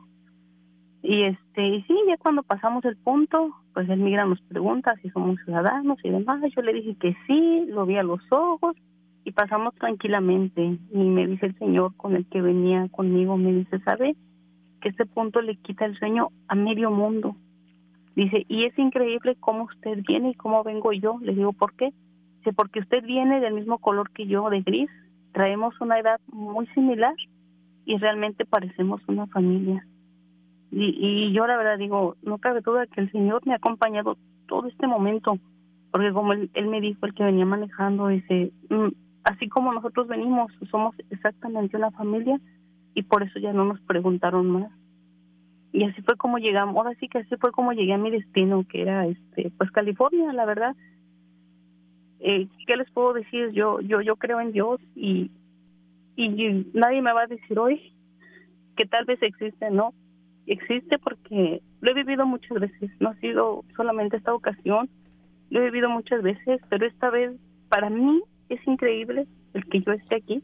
Y 1.03 1.23
este, 1.23 1.67
y 1.67 1.83
sí, 1.83 1.95
ya 2.07 2.17
cuando 2.17 2.43
pasamos 2.43 2.83
el 2.85 2.97
punto, 2.97 3.55
pues 3.73 3.87
el 3.89 3.99
migra 3.99 4.25
nos 4.25 4.41
pregunta 4.41 4.95
si 5.01 5.09
somos 5.09 5.37
ciudadanos 5.45 5.97
y 6.03 6.09
demás. 6.09 6.41
Yo 6.55 6.61
le 6.61 6.73
dije 6.73 6.95
que 6.99 7.15
sí, 7.27 7.65
lo 7.67 7.85
vi 7.85 7.97
a 7.97 8.03
los 8.03 8.21
ojos 8.31 8.75
y 9.23 9.31
pasamos 9.31 9.75
tranquilamente. 9.75 10.77
Y 10.91 10.97
me 10.97 11.27
dice 11.27 11.47
el 11.47 11.57
señor 11.57 11.95
con 11.95 12.15
el 12.15 12.25
que 12.27 12.41
venía 12.41 12.87
conmigo, 12.89 13.37
me 13.37 13.53
dice, 13.53 13.79
¿sabe? 13.81 14.15
Que 14.81 14.89
este 14.89 15.05
punto 15.05 15.41
le 15.41 15.55
quita 15.57 15.85
el 15.85 15.97
sueño 15.97 16.29
a 16.47 16.55
medio 16.55 16.91
mundo. 16.91 17.35
Dice, 18.15 18.45
y 18.47 18.65
es 18.65 18.77
increíble 18.79 19.37
cómo 19.39 19.65
usted 19.65 19.99
viene 20.07 20.31
y 20.31 20.35
cómo 20.35 20.63
vengo 20.63 20.91
yo. 20.91 21.19
Le 21.21 21.35
digo, 21.35 21.53
¿por 21.53 21.75
qué? 21.75 21.93
Dice, 22.39 22.53
porque 22.53 22.79
usted 22.79 23.03
viene 23.03 23.39
del 23.39 23.53
mismo 23.53 23.77
color 23.77 24.09
que 24.11 24.25
yo, 24.25 24.49
de 24.49 24.61
gris, 24.61 24.89
traemos 25.33 25.79
una 25.81 25.99
edad 25.99 26.19
muy 26.31 26.65
similar 26.67 27.13
y 27.85 27.97
realmente 27.97 28.45
parecemos 28.45 29.01
una 29.07 29.27
familia. 29.27 29.85
Y, 30.71 30.95
y 30.99 31.33
yo 31.33 31.47
la 31.47 31.57
verdad 31.57 31.77
digo, 31.77 32.15
no 32.23 32.37
cabe 32.39 32.61
duda 32.61 32.87
que 32.87 33.01
el 33.01 33.11
Señor 33.11 33.45
me 33.45 33.53
ha 33.53 33.57
acompañado 33.57 34.17
todo 34.47 34.67
este 34.67 34.87
momento, 34.87 35.37
porque 35.91 36.11
como 36.11 36.33
él, 36.33 36.49
me 36.67 36.81
dijo, 36.81 37.05
el 37.05 37.13
que 37.13 37.23
venía 37.23 37.45
manejando, 37.45 38.07
dice, 38.07 38.51
mm, 38.69 38.87
así 39.23 39.47
como 39.47 39.73
nosotros 39.73 40.07
venimos, 40.07 40.51
somos 40.69 40.95
exactamente 41.09 41.77
una 41.77 41.91
familia 41.91 42.39
y 42.93 43.03
por 43.03 43.23
eso 43.23 43.39
ya 43.39 43.53
no 43.53 43.65
nos 43.65 43.79
preguntaron 43.81 44.49
más. 44.49 44.71
Y 45.71 45.83
así 45.83 46.01
fue 46.01 46.15
como 46.15 46.37
llegamos, 46.37 46.75
ahora 46.75 46.95
sí 46.99 47.07
que 47.07 47.19
así 47.19 47.35
fue 47.39 47.51
como 47.51 47.73
llegué 47.73 47.93
a 47.93 47.97
mi 47.97 48.09
destino, 48.09 48.65
que 48.67 48.81
era 48.81 49.05
este 49.05 49.51
pues 49.57 49.69
California, 49.71 50.33
la 50.33 50.45
verdad 50.45 50.75
eh, 52.19 52.47
¿qué 52.65 52.75
les 52.75 52.89
puedo 52.91 53.13
decir? 53.13 53.51
Yo, 53.51 53.79
yo, 53.81 54.01
yo 54.01 54.15
creo 54.15 54.41
en 54.41 54.51
Dios 54.51 54.79
y, 54.95 55.31
y 56.15 56.29
nadie 56.73 57.01
me 57.01 57.13
va 57.13 57.23
a 57.23 57.27
decir 57.27 57.57
hoy 57.59 57.93
que 58.75 58.85
tal 58.85 59.05
vez 59.05 59.21
existe, 59.21 59.69
no. 59.71 59.93
Existe 60.47 60.97
porque 60.97 61.61
lo 61.81 61.91
he 61.91 61.93
vivido 61.93 62.25
muchas 62.25 62.59
veces, 62.59 62.89
no 62.99 63.09
ha 63.09 63.15
sido 63.15 63.63
solamente 63.75 64.17
esta 64.17 64.33
ocasión, 64.33 64.89
lo 65.49 65.59
he 65.59 65.65
vivido 65.65 65.89
muchas 65.89 66.23
veces, 66.23 66.59
pero 66.69 66.85
esta 66.85 67.09
vez 67.09 67.33
para 67.69 67.89
mí 67.89 68.21
es 68.49 68.65
increíble 68.65 69.27
el 69.53 69.65
que 69.65 69.81
yo 69.81 69.91
esté 69.91 70.15
aquí, 70.15 70.41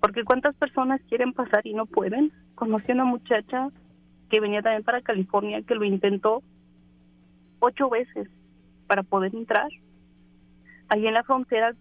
porque 0.00 0.24
cuántas 0.24 0.56
personas 0.56 1.00
quieren 1.08 1.32
pasar 1.32 1.66
y 1.66 1.74
no 1.74 1.86
pueden. 1.86 2.32
Conocí 2.54 2.90
a 2.90 2.94
una 2.94 3.04
muchacha 3.04 3.68
que 4.30 4.40
venía 4.40 4.62
también 4.62 4.82
para 4.82 5.02
California 5.02 5.62
que 5.62 5.74
lo 5.74 5.84
intentó 5.84 6.42
ocho 7.60 7.88
veces 7.88 8.28
para 8.86 9.02
poder 9.02 9.34
entrar 9.34 9.68
Allí 10.92 11.06
en 11.06 11.14
la 11.14 11.24
frontera 11.24 11.74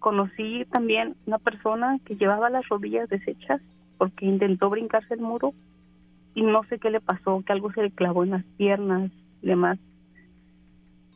conocí 0.00 0.64
también 0.72 1.14
una 1.26 1.38
persona 1.38 2.00
que 2.04 2.16
llevaba 2.16 2.50
las 2.50 2.68
rodillas 2.68 3.08
deshechas 3.08 3.60
porque 3.98 4.26
intentó 4.26 4.68
brincarse 4.68 5.14
el 5.14 5.20
muro 5.20 5.54
y 6.38 6.42
no 6.42 6.62
sé 6.64 6.78
qué 6.78 6.88
le 6.88 7.00
pasó, 7.00 7.42
que 7.44 7.52
algo 7.52 7.72
se 7.72 7.82
le 7.82 7.90
clavó 7.90 8.22
en 8.22 8.30
las 8.30 8.44
piernas 8.56 9.10
y 9.42 9.48
demás. 9.48 9.76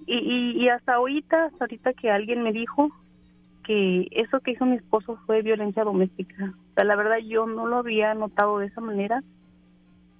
Y, 0.04 0.60
y, 0.60 0.68
hasta 0.68 0.94
ahorita, 0.94 1.44
hasta 1.44 1.64
ahorita 1.64 1.92
que 1.92 2.10
alguien 2.10 2.42
me 2.42 2.52
dijo 2.52 2.90
que 3.62 4.08
eso 4.10 4.40
que 4.40 4.50
hizo 4.50 4.66
mi 4.66 4.74
esposo 4.74 5.16
fue 5.24 5.42
violencia 5.42 5.84
doméstica. 5.84 6.52
O 6.72 6.74
sea, 6.74 6.82
la 6.82 6.96
verdad 6.96 7.18
yo 7.18 7.46
no 7.46 7.68
lo 7.68 7.76
había 7.76 8.12
notado 8.14 8.58
de 8.58 8.66
esa 8.66 8.80
manera 8.80 9.22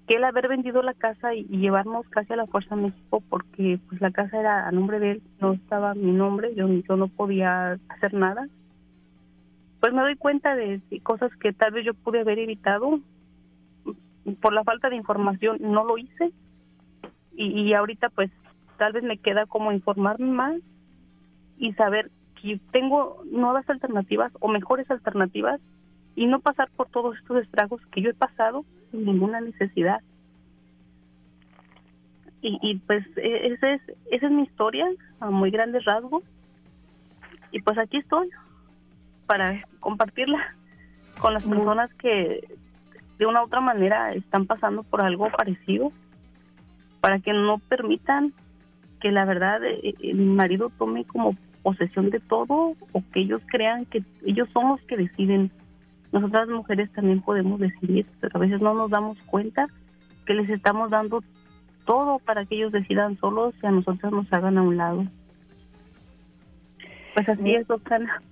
que 0.07 0.15
el 0.15 0.25
haber 0.25 0.47
vendido 0.47 0.83
la 0.83 0.95
casa 0.95 1.35
y, 1.35 1.43
llevarnos 1.47 2.09
casi 2.09 2.33
a 2.33 2.37
la 2.37 2.47
Fuerza 2.47 2.77
México 2.77 3.25
porque 3.29 3.81
pues 3.89 4.01
la 4.01 4.13
casa 4.13 4.39
era 4.39 4.69
a 4.69 4.71
nombre 4.71 5.01
de 5.01 5.11
él, 5.13 5.23
no 5.41 5.55
estaba 5.55 5.95
mi 5.95 6.13
nombre, 6.13 6.55
yo, 6.55 6.69
yo 6.69 6.97
no 6.97 7.09
podía 7.09 7.77
hacer 7.89 8.15
nada. 8.15 8.47
Pues 9.81 9.93
me 9.93 10.03
doy 10.03 10.15
cuenta 10.15 10.55
de, 10.55 10.81
cosas 11.03 11.35
que 11.41 11.53
tal 11.53 11.73
vez 11.73 11.85
yo 11.85 11.93
pude 11.93 12.21
haber 12.21 12.39
evitado 12.39 13.01
por 14.41 14.53
la 14.53 14.65
falta 14.65 14.89
de 14.89 14.97
información, 14.97 15.59
no 15.61 15.85
lo 15.85 15.99
hice 15.99 16.33
y, 17.35 17.61
y 17.61 17.75
ahorita 17.75 18.09
pues 18.11 18.31
tal 18.79 18.93
vez 18.93 19.03
me 19.03 19.19
queda 19.19 19.47
como 19.47 19.73
informarme 19.73 20.27
más 20.27 20.57
y 21.59 21.73
saber 21.75 22.11
que 22.41 22.61
tengo 22.73 23.23
nuevas 23.31 23.69
alternativas 23.71 24.33
o 24.41 24.49
mejores 24.49 24.91
alternativas 24.91 25.61
y 26.17 26.27
no 26.27 26.41
pasar 26.41 26.71
por 26.71 26.89
todos 26.89 27.17
estos 27.17 27.43
estragos 27.43 27.81
que 27.93 28.03
yo 28.03 28.11
he 28.11 28.15
pasado 28.15 28.65
sin 28.91 29.05
ninguna 29.05 29.41
necesidad. 29.41 30.01
Y, 32.43 32.59
y 32.61 32.79
pues 32.81 33.07
e, 33.17 33.47
ese 33.47 33.75
es, 33.75 33.83
esa 34.11 34.27
es 34.27 34.33
mi 34.33 34.43
historia 34.43 34.87
a 35.21 35.31
muy 35.31 35.51
grandes 35.51 35.85
rasgos. 35.85 36.25
Y 37.53 37.61
pues 37.63 37.79
aquí 37.79 37.99
estoy 37.99 38.29
para 39.27 39.65
compartirla 39.81 40.57
con 41.21 41.35
las 41.35 41.47
personas 41.47 41.93
que 41.95 42.49
de 43.19 43.27
una 43.27 43.43
u 43.43 43.45
otra 43.47 43.61
manera 43.61 44.13
están 44.13 44.47
pasando 44.47 44.83
por 44.83 45.05
algo 45.05 45.31
parecido, 45.31 45.93
para 47.01 47.19
que 47.19 47.33
no 47.33 47.59
permitan 47.59 48.33
que 49.01 49.11
la 49.11 49.25
verdad 49.25 49.65
eh, 49.65 49.95
el 50.03 50.27
marido 50.27 50.71
tome 50.79 51.05
como 51.05 51.37
posesión 51.63 52.11
de 52.11 52.21
todo 52.21 52.75
o 52.93 53.03
que 53.13 53.21
ellos 53.21 53.43
crean 53.47 53.85
que 53.87 54.03
ellos 54.25 54.49
son 54.53 54.71
los 54.71 54.81
que 54.83 54.97
deciden 54.97 55.51
nosotras 56.13 56.49
mujeres 56.49 56.93
también 56.93 57.23
podemos 57.23 57.59
decidir, 57.59 58.07
pero 58.21 58.37
a 58.37 58.41
veces 58.41 58.61
no 58.61 58.75
nos 58.75 58.91
damos 58.91 59.19
cuenta 59.23 59.67
que 60.27 60.35
les 60.35 60.49
estamos 60.51 60.91
dando 60.91 61.25
todo 61.87 62.19
para 62.19 62.45
que 62.45 62.57
ellos 62.57 62.71
decidan 62.71 63.19
solos 63.19 63.55
y 63.63 63.67
a 63.67 63.71
nosotras 63.71 64.13
nos 64.13 64.31
hagan 64.33 64.59
a 64.59 64.63
un 64.63 64.77
lado. 64.77 65.05
Pues 67.15 67.29
así 67.29 67.55
es, 67.55 67.69
Oxana. 67.69 68.23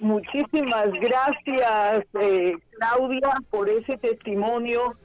Muchísimas 0.00 0.90
gracias, 0.92 2.04
eh, 2.20 2.54
Claudia, 2.78 3.34
por 3.50 3.68
ese 3.68 3.96
testimonio. 3.96 4.96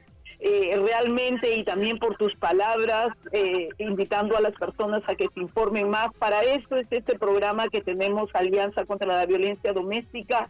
Eh, 0.44 0.76
realmente 0.76 1.54
y 1.56 1.64
también 1.64 2.00
por 2.00 2.18
tus 2.18 2.36
palabras, 2.36 3.10
eh, 3.32 3.70
invitando 3.78 4.36
a 4.36 4.42
las 4.42 4.54
personas 4.54 5.04
a 5.08 5.14
que 5.14 5.28
se 5.32 5.40
informen 5.40 5.88
más. 5.88 6.12
Para 6.18 6.42
esto 6.42 6.78
es 6.78 6.88
este 6.90 7.20
programa 7.20 7.70
que 7.70 7.82
tenemos, 7.82 8.28
Alianza 8.34 8.86
contra 8.86 9.08
la 9.08 9.28
Violencia 9.28 9.72
Doméstica, 9.72 10.50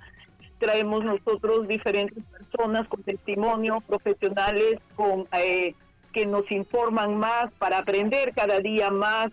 traemos 0.59 1.03
nosotros 1.03 1.67
diferentes 1.67 2.23
personas 2.23 2.87
con 2.87 3.03
testimonio, 3.03 3.81
profesionales 3.85 4.79
con 4.95 5.27
eh, 5.33 5.75
que 6.13 6.25
nos 6.25 6.49
informan 6.51 7.17
más 7.17 7.51
para 7.57 7.79
aprender 7.79 8.31
cada 8.33 8.59
día 8.59 8.91
más 8.91 9.31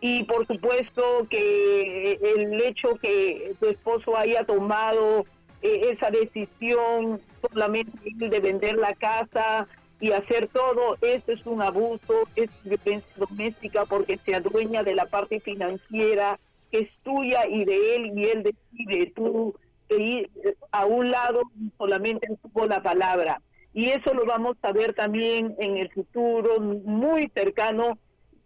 y 0.00 0.24
por 0.24 0.46
supuesto 0.46 1.26
que 1.28 2.12
el 2.12 2.60
hecho 2.62 2.96
que 2.96 3.52
tu 3.60 3.66
esposo 3.66 4.16
haya 4.16 4.44
tomado 4.44 5.24
eh, 5.62 5.90
esa 5.92 6.10
decisión 6.10 7.20
solamente 7.50 7.92
de 8.14 8.40
vender 8.40 8.76
la 8.76 8.94
casa 8.94 9.66
y 10.00 10.12
hacer 10.12 10.48
todo, 10.48 10.96
eso 11.02 11.32
es 11.32 11.44
un 11.44 11.60
abuso, 11.60 12.26
es 12.34 12.50
violencia 12.64 13.12
doméstica 13.16 13.84
porque 13.84 14.16
se 14.24 14.34
adueña 14.34 14.82
de 14.82 14.94
la 14.94 15.04
parte 15.04 15.40
financiera 15.40 16.38
que 16.70 16.78
es 16.80 16.90
tuya 17.02 17.46
y 17.46 17.64
de 17.64 17.96
él 17.96 18.18
y 18.18 18.24
él 18.24 18.42
decide 18.42 19.12
tú 19.14 19.54
ir 19.90 20.30
a 20.70 20.86
un 20.86 21.10
lado 21.10 21.42
solamente 21.76 22.26
tuvo 22.42 22.66
la 22.66 22.82
palabra. 22.82 23.42
Y 23.74 23.90
eso 23.90 24.14
lo 24.14 24.24
vamos 24.24 24.56
a 24.62 24.72
ver 24.72 24.94
también 24.94 25.54
en 25.58 25.76
el 25.76 25.90
futuro 25.90 26.60
muy 26.60 27.30
cercano 27.34 27.98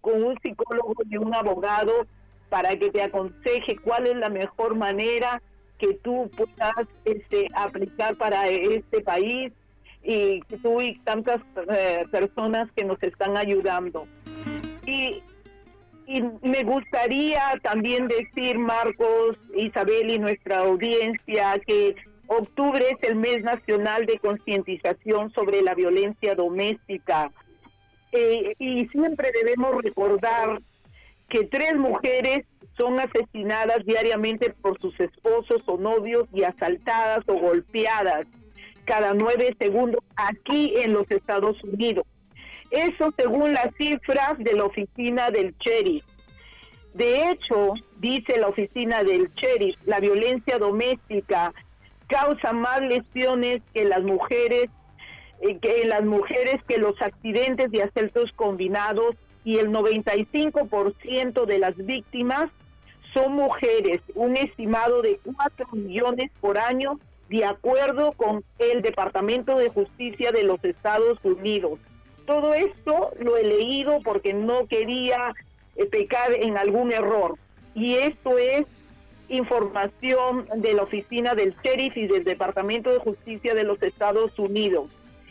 con 0.05 0.23
un 0.23 0.39
psicólogo 0.43 0.95
y 1.09 1.17
un 1.17 1.35
abogado 1.35 2.07
para 2.51 2.77
que 2.77 2.91
te 2.91 3.03
aconseje 3.03 3.77
cuál 3.79 4.07
es 4.07 4.17
la 4.17 4.29
mejor 4.29 4.75
manera 4.75 5.41
que 5.79 5.95
tú 5.95 6.31
puedas 6.37 6.87
este, 7.07 7.49
aplicar 7.55 8.15
para 8.17 8.47
este 8.49 9.01
país 9.01 9.51
y 10.03 10.41
tú 10.63 10.83
y 10.83 10.99
tantas 10.99 11.41
eh, 11.75 12.05
personas 12.11 12.71
que 12.77 12.85
nos 12.85 13.03
están 13.03 13.39
ayudando. 13.39 14.07
Y, 14.87 15.23
y 16.07 16.23
me 16.43 16.63
gustaría 16.65 17.59
también 17.63 18.07
decir, 18.07 18.59
Marcos, 18.59 19.39
Isabel 19.57 20.11
y 20.11 20.19
nuestra 20.19 20.59
audiencia, 20.59 21.59
que 21.67 21.97
octubre 22.27 22.85
es 22.91 23.09
el 23.09 23.17
mes 23.17 23.43
nacional 23.43 24.05
de 24.05 24.19
concientización 24.19 25.33
sobre 25.33 25.63
la 25.63 25.75
violencia 25.75 26.35
doméstica. 26.35 27.33
Eh, 28.17 28.55
y 28.61 28.87
siempre 28.91 29.33
debemos 29.33 29.83
recordar 29.83 30.61
que 31.29 31.45
tres 31.47 31.75
mujeres 31.75 32.45
son 32.77 33.01
asesinadas 33.01 33.85
diariamente 33.85 34.51
por 34.51 34.81
sus 34.81 34.99
esposos 35.01 35.63
o 35.67 35.77
novios 35.79 36.29
y 36.33 36.45
asaltadas 36.45 37.25
o 37.27 37.35
golpeadas 37.35 38.27
cada 38.85 39.15
nueve 39.15 39.57
segundos 39.59 40.01
aquí 40.15 40.75
en 40.77 40.93
los 40.93 41.11
Estados 41.11 41.63
Unidos. 41.65 42.07
Eso 42.71 43.13
según 43.17 43.53
las 43.53 43.75
cifras 43.77 44.39
de 44.39 44.53
la 44.53 44.65
oficina 44.65 45.33
del 45.33 45.53
sheriff. 45.59 46.05
De 46.93 47.31
hecho, 47.31 47.75
dice 47.99 48.39
la 48.39 48.47
oficina 48.47 49.03
del 49.03 49.33
sheriff, 49.35 49.77
la 49.87 49.99
violencia 49.99 50.59
doméstica 50.59 51.53
causa 52.07 52.53
más 52.53 52.81
lesiones 52.81 53.61
que 53.73 53.85
las 53.85 54.05
mujeres 54.05 54.71
eh, 55.41 55.59
que 55.59 55.85
las 55.87 56.05
mujeres 56.05 56.63
que 56.67 56.79
los 56.79 57.01
accidentes 57.01 57.73
y 57.73 57.81
asaltos 57.81 58.33
combinados 58.33 59.17
y 59.45 59.59
el 59.59 59.69
95% 59.69 61.45
de 61.45 61.59
las 61.59 61.77
víctimas 61.77 62.51
son 63.13 63.35
mujeres, 63.35 64.01
un 64.15 64.37
estimado 64.37 65.03
de 65.03 65.21
4 65.37 65.67
millones 65.73 66.31
por 66.41 66.59
año 66.59 66.99
de 67.29 67.45
acuerdo 67.45 68.13
con 68.13 68.45
el 68.59 68.83
Departamento 68.83 69.57
de 69.57 69.69
Justicia 69.69 70.33
de 70.33 70.45
los 70.45 70.63
Estados 70.65 71.19
Unidos. 71.23 71.79
Todo 72.27 72.55
esto 72.55 73.11
lo 73.21 73.37
he 73.37 73.45
leído 73.45 74.01
porque 74.03 74.35
no 74.35 74.67
quería 74.67 75.33
eh, 75.77 75.87
pecar 75.87 76.33
en 76.33 76.57
algún 76.59 76.93
error. 76.93 77.37
Y 77.75 77.95
esto 77.97 78.39
es 78.39 78.67
información 79.29 80.47
de 80.57 80.75
la 80.75 80.83
oficina 80.83 81.35
del 81.35 81.55
sheriff 81.63 81.97
y 81.97 82.07
del 82.07 82.25
Departamento 82.25 82.91
de 82.91 82.99
Justicia 82.99 83.55
de 83.55 83.65
los 83.65 83.83
Estados 83.83 84.39
Unidos. 84.39 84.91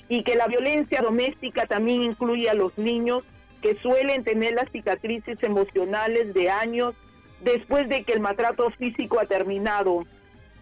Y 0.09 0.23
que 0.23 0.35
la 0.35 0.47
violencia 0.47 1.01
doméstica 1.01 1.65
también 1.65 2.03
incluye 2.03 2.49
a 2.49 2.53
los 2.53 2.77
niños 2.77 3.23
que 3.61 3.75
suelen 3.81 4.23
tener 4.23 4.53
las 4.53 4.69
cicatrices 4.71 5.41
emocionales 5.41 6.33
de 6.33 6.49
años 6.49 6.95
después 7.41 7.87
de 7.89 8.03
que 8.03 8.13
el 8.13 8.19
maltrato 8.19 8.69
físico 8.71 9.19
ha 9.19 9.25
terminado 9.25 10.05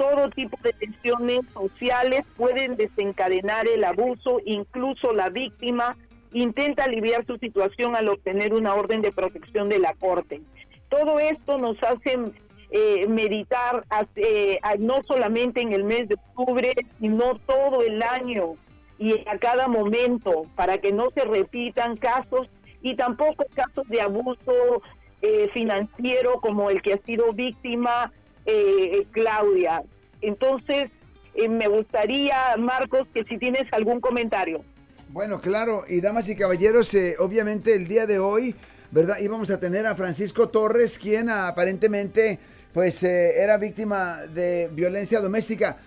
todo 0.02 0.32
tipo 0.32 0.58
de 0.64 0.74
tensiones 0.74 1.42
sociales 1.54 2.26
pueden 2.36 2.76
desencadenar 2.76 3.68
el 3.68 3.84
abuso, 3.84 4.40
incluso 4.46 5.14
la 5.14 5.30
víctima 5.30 5.96
intenta 6.34 6.86
aliviar 6.86 7.24
su 7.28 7.38
situación 7.38 7.96
al 7.96 8.10
obtener 8.10 8.54
una 8.54 8.74
orden 8.74 9.02
de 9.02 9.12
protección 9.12 9.70
de 9.70 9.78
la 9.78 9.94
Corte. 9.94 10.42
Todo 10.90 11.20
esto 11.20 11.60
nos 11.60 11.78
hace 11.84 12.18
eh, 12.72 13.08
meditar 13.08 13.86
eh, 14.16 14.60
no 14.80 15.04
solamente 15.04 15.62
en 15.62 15.74
el 15.74 15.84
mes 15.84 16.10
de 16.10 16.16
octubre, 16.16 16.74
sino 17.00 17.38
todo 17.46 17.84
el 17.84 18.02
año 18.02 18.56
y 19.02 19.28
a 19.28 19.40
cada 19.40 19.68
momento 19.68 20.44
para 20.56 20.78
que 20.78 20.92
no 20.94 21.10
se 21.10 21.26
repitan 21.26 21.98
casos 21.98 22.48
y 22.84 22.96
tampoco 22.96 23.48
casos 23.56 23.88
de 23.90 24.00
abuso 24.00 24.84
eh, 25.24 25.50
financiero 25.54 26.40
como 26.40 26.70
el 26.70 26.84
que 26.84 26.94
ha 26.94 27.02
sido 27.02 27.34
víctima 27.34 28.14
eh, 28.46 29.08
Claudia. 29.10 29.82
Entonces, 30.22 30.92
eh, 31.34 31.50
me 31.50 31.68
gustaría, 31.68 32.56
Marcos, 32.60 33.08
que 33.12 33.24
si 33.24 33.40
tienes 33.40 33.64
algún 33.72 34.00
comentario. 34.00 34.64
Bueno, 35.10 35.42
claro, 35.42 35.84
y 35.88 36.00
damas 36.00 36.30
y 36.30 36.36
caballeros, 36.36 36.94
eh, 36.94 37.16
obviamente 37.18 37.74
el 37.74 37.88
día 37.88 38.06
de 38.06 38.20
hoy, 38.20 38.56
¿verdad? 38.92 39.18
Íbamos 39.20 39.50
a 39.50 39.60
tener 39.60 39.88
a 39.88 39.96
Francisco 39.96 40.50
Torres, 40.50 41.00
quien 41.00 41.28
aparentemente, 41.28 42.38
pues, 42.72 43.02
era 43.02 43.58
víctima 43.58 44.18
de 44.28 44.70
violencia 44.72 45.20
doméstica. 45.20 45.80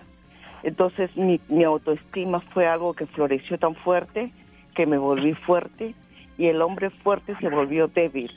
entonces 0.65 1.11
mi, 1.17 1.39
autoestima 1.63 2.41
fue 2.41 2.67
algo 2.67 2.95
que 2.95 3.07
floreció 3.07 3.59
tan 3.59 3.75
fuerte 3.75 4.33
que 4.75 4.87
me 4.87 4.97
volví 4.97 5.35
fuerte 5.35 5.95
y 6.39 6.47
el 6.47 6.63
hombre 6.63 6.89
fuerte 6.89 7.37
se 7.41 7.51
volvió 7.51 7.87
débil. 7.87 8.33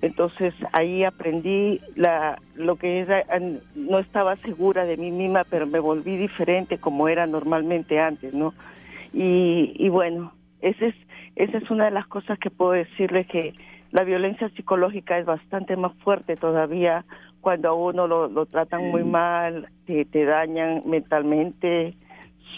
Entonces 0.00 0.54
ahí 0.72 1.04
aprendí 1.04 1.80
la, 1.94 2.40
lo 2.54 2.76
que 2.76 3.00
era, 3.00 3.24
no 3.74 3.98
estaba 3.98 4.36
segura 4.36 4.84
de 4.86 4.96
mí 4.96 5.10
misma, 5.10 5.44
pero 5.48 5.66
me 5.66 5.78
volví 5.78 6.16
diferente 6.16 6.78
como 6.78 7.08
era 7.08 7.26
normalmente 7.26 8.00
antes, 8.00 8.32
¿no? 8.32 8.54
Y, 9.12 9.72
y 9.76 9.88
bueno, 9.90 10.32
ese 10.62 10.88
es, 10.88 10.94
esa 11.36 11.58
es 11.58 11.70
una 11.70 11.84
de 11.84 11.90
las 11.90 12.06
cosas 12.06 12.38
que 12.38 12.50
puedo 12.50 12.72
decirle 12.72 13.26
que 13.26 13.52
la 13.92 14.02
violencia 14.02 14.48
psicológica 14.50 15.18
es 15.18 15.26
bastante 15.26 15.76
más 15.76 15.92
fuerte 15.98 16.36
todavía 16.36 17.04
cuando 17.46 17.68
a 17.68 17.74
uno 17.74 18.08
lo, 18.08 18.46
tratan 18.46 18.90
muy 18.90 19.04
mal, 19.04 19.68
te, 19.86 20.04
te 20.04 20.24
dañan 20.24 20.82
mentalmente, 20.84 21.94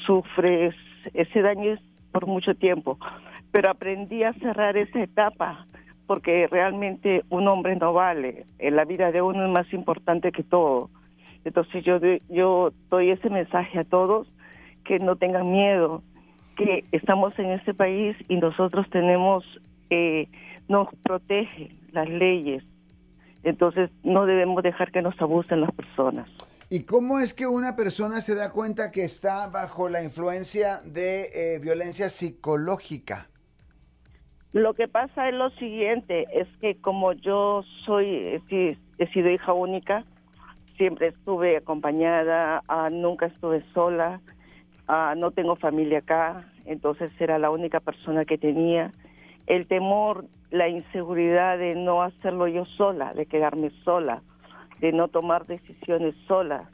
sufres, 0.07 0.75
ese 1.13 1.43
daño 1.43 1.75
es 1.75 1.81
por 2.11 2.27
mucho 2.27 2.55
tiempo. 2.55 2.99
Pero 3.53 3.71
aprendí 3.71 4.23
a 4.23 4.33
cerrar 4.33 4.79
esa 4.79 5.03
etapa 5.03 5.67
porque 6.07 6.47
realmente 6.47 7.23
un 7.29 7.49
hombre 7.49 7.77
no 7.77 7.93
vale. 7.93 8.47
En 8.59 8.77
la 8.77 8.87
vida 8.87 9.13
de 9.13 9.21
uno 9.21 9.45
es 9.45 9.51
más 9.51 9.71
importante 9.75 10.33
que 10.33 10.43
todo. 10.43 10.89
Entonces 11.45 11.85
yo, 11.85 11.99
yo 12.31 12.71
doy 12.89 13.11
ese 13.11 13.29
mensaje 13.29 13.81
a 13.81 13.85
todos 13.85 14.27
que 14.87 14.99
no 15.01 15.17
tengan 15.17 15.53
miedo, 15.53 16.03
que 16.57 16.87
estamos 16.93 17.39
en 17.39 17.51
este 17.51 17.75
país 17.75 18.17
y 18.27 18.37
nosotros 18.37 18.89
tenemos, 18.89 19.45
eh, 19.91 20.29
nos 20.67 20.89
protege 21.03 21.73
las 21.93 22.09
leyes. 22.09 22.65
Entonces 23.49 23.91
no 24.05 24.27
debemos 24.27 24.63
dejar 24.63 24.93
que 24.93 25.03
nos 25.03 25.21
abusen 25.21 25.63
las 25.63 25.73
personas. 25.73 26.29
¿Y 26.71 26.83
cómo 26.83 27.19
es 27.19 27.33
que 27.33 27.47
una 27.47 27.77
persona 27.77 28.21
se 28.21 28.35
da 28.35 28.51
cuenta 28.51 28.91
que 28.91 29.03
está 29.03 29.47
bajo 29.47 29.89
la 29.89 30.03
influencia 30.03 30.83
de 30.85 31.55
eh, 31.55 31.59
violencia 31.61 32.11
psicológica? 32.11 33.29
Lo 34.53 34.75
que 34.75 34.87
pasa 34.87 35.29
es 35.29 35.35
lo 35.35 35.49
siguiente, 35.51 36.27
es 36.33 36.47
que 36.61 36.77
como 36.81 37.13
yo 37.13 37.63
soy, 37.87 38.43
he 38.99 39.07
sido 39.13 39.31
hija 39.31 39.53
única, 39.53 40.05
siempre 40.77 41.09
estuve 41.09 41.57
acompañada, 41.57 42.63
ah, 42.69 42.91
nunca 42.91 43.27
estuve 43.27 43.63
sola, 43.73 44.21
ah, 44.89 45.15
no 45.17 45.31
tengo 45.31 45.57
familia 45.57 45.99
acá, 45.99 46.51
entonces 46.67 47.11
era 47.19 47.39
la 47.39 47.51
única 47.51 47.81
persona 47.81 48.25
que 48.27 48.37
tenía. 48.37 48.93
El 49.47 49.67
temor, 49.67 50.27
la 50.51 50.69
inseguridad 50.69 51.59
de 51.59 51.75
no 51.75 52.03
hacerlo 52.03 52.49
yo 52.49 52.65
sola, 52.65 53.13
de 53.15 53.27
quedarme 53.27 53.71
sola, 53.85 54.23
de 54.81 54.93
no 54.93 55.09
tomar 55.09 55.47
decisiones 55.47 56.15
sola. 56.27 56.71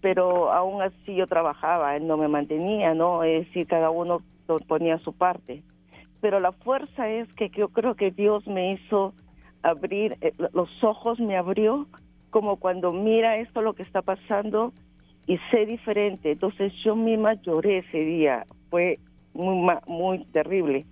Pero 0.00 0.52
aún 0.52 0.82
así 0.82 1.14
yo 1.14 1.26
trabajaba, 1.26 1.98
no 1.98 2.16
me 2.16 2.28
mantenía, 2.28 2.94
¿no? 2.94 3.22
Es 3.22 3.46
decir, 3.46 3.66
cada 3.66 3.90
uno 3.90 4.22
ponía 4.66 4.98
su 4.98 5.12
parte. 5.12 5.62
Pero 6.20 6.40
la 6.40 6.52
fuerza 6.52 7.08
es 7.08 7.32
que 7.34 7.50
yo 7.50 7.68
creo 7.68 7.94
que 7.94 8.10
Dios 8.10 8.46
me 8.46 8.72
hizo 8.72 9.14
abrir, 9.62 10.16
eh, 10.20 10.32
los 10.52 10.68
ojos 10.82 11.18
me 11.20 11.36
abrió 11.36 11.86
como 12.30 12.56
cuando 12.56 12.92
mira 12.92 13.38
esto 13.38 13.62
lo 13.62 13.74
que 13.74 13.82
está 13.82 14.02
pasando 14.02 14.72
y 15.26 15.38
sé 15.50 15.66
diferente. 15.66 16.32
Entonces 16.32 16.72
yo 16.84 16.96
misma 16.96 17.34
lloré 17.34 17.78
ese 17.78 17.98
día, 17.98 18.46
fue 18.70 18.98
muy, 19.34 19.74
muy 19.86 20.24
terrible. 20.26 20.84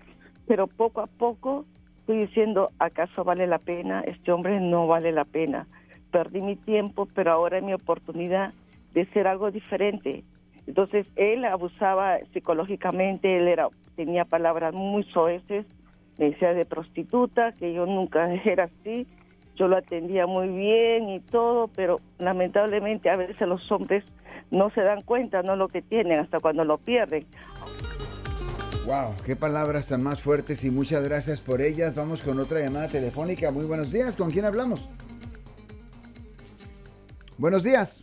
Pero 0.47 0.67
poco 0.67 1.01
a 1.01 1.07
poco 1.07 1.65
estoy 2.05 2.19
diciendo, 2.19 2.71
¿acaso 2.79 3.25
vale 3.25 3.47
la 3.47 3.59
pena? 3.59 4.03
Este 4.03 4.31
hombre 4.31 4.61
no 4.61 4.87
vale 4.87 5.11
la 5.11 5.25
pena. 5.25 5.67
Perdí 6.11 6.43
mi 6.43 6.55
tiempo, 6.55 7.09
pero 7.15 7.33
ahora 7.33 7.57
es 7.57 7.65
mi 7.65 7.73
oportunidad 7.73 8.53
de 8.93 9.07
ser 9.07 9.27
algo 9.27 9.51
diferente. 9.51 10.23
Entonces 10.67 11.07
él 11.17 11.47
abusaba 11.47 12.19
psicológicamente, 12.35 13.39
él 13.39 13.49
era 13.49 13.69
tenía 13.97 14.27
palabras 14.27 14.75
muy 14.75 15.05
soeces, 15.05 15.65
me 16.19 16.27
decía 16.27 16.53
de 16.53 16.67
prostituta, 16.67 17.53
que 17.53 17.73
yo 17.73 17.87
nunca 17.87 18.31
era 18.45 18.65
así, 18.65 19.07
yo 19.57 19.67
lo 19.67 19.79
atendía 19.79 20.27
muy 20.27 20.49
bien 20.49 21.09
y 21.09 21.21
todo, 21.21 21.69
pero 21.69 22.01
lamentablemente 22.19 23.09
a 23.09 23.17
veces 23.17 23.49
los 23.49 23.73
hombres 23.73 24.05
no 24.51 24.69
se 24.71 24.83
dan 24.83 25.01
cuenta, 25.01 25.43
no 25.43 25.57
lo 25.57 25.69
que 25.69 25.81
tienen, 25.81 26.19
hasta 26.19 26.39
cuando 26.39 26.65
lo 26.65 26.77
pierden. 26.77 27.25
Wow, 28.85 29.15
qué 29.25 29.35
palabras 29.35 29.89
tan 29.89 30.03
más 30.03 30.21
fuertes 30.21 30.63
y 30.63 30.71
muchas 30.71 31.03
gracias 31.03 31.41
por 31.41 31.63
ellas. 31.63 31.95
Vamos 31.95 32.21
con 32.21 32.39
otra 32.39 32.61
llamada 32.61 32.89
telefónica. 32.89 33.51
Muy 33.51 33.65
buenos 33.65 33.91
días, 33.91 34.15
¿con 34.15 34.31
quién 34.31 34.45
hablamos? 34.45 34.87
Buenos 37.39 37.63
días. 37.63 38.03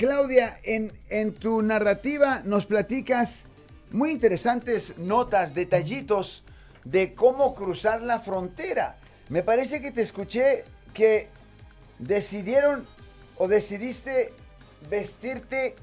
Claudia, 0.01 0.59
en, 0.63 0.91
en 1.11 1.35
tu 1.35 1.61
narrativa 1.61 2.41
nos 2.47 2.65
platicas 2.65 3.45
muy 3.91 4.13
interesantes 4.13 4.97
notas, 4.97 5.53
detallitos 5.53 6.43
de 6.85 7.15
cómo 7.15 7.55
cruzar 7.55 8.01
la 8.01 8.19
frontera. 8.19 8.97
Me 9.29 9.43
parece 9.43 9.83
que 9.83 9.91
te 9.91 10.01
escuché 10.01 10.65
que 10.95 11.29
decidieron 11.99 12.87
o 13.37 13.47
decidiste 13.47 14.33
vestirte 14.89 15.77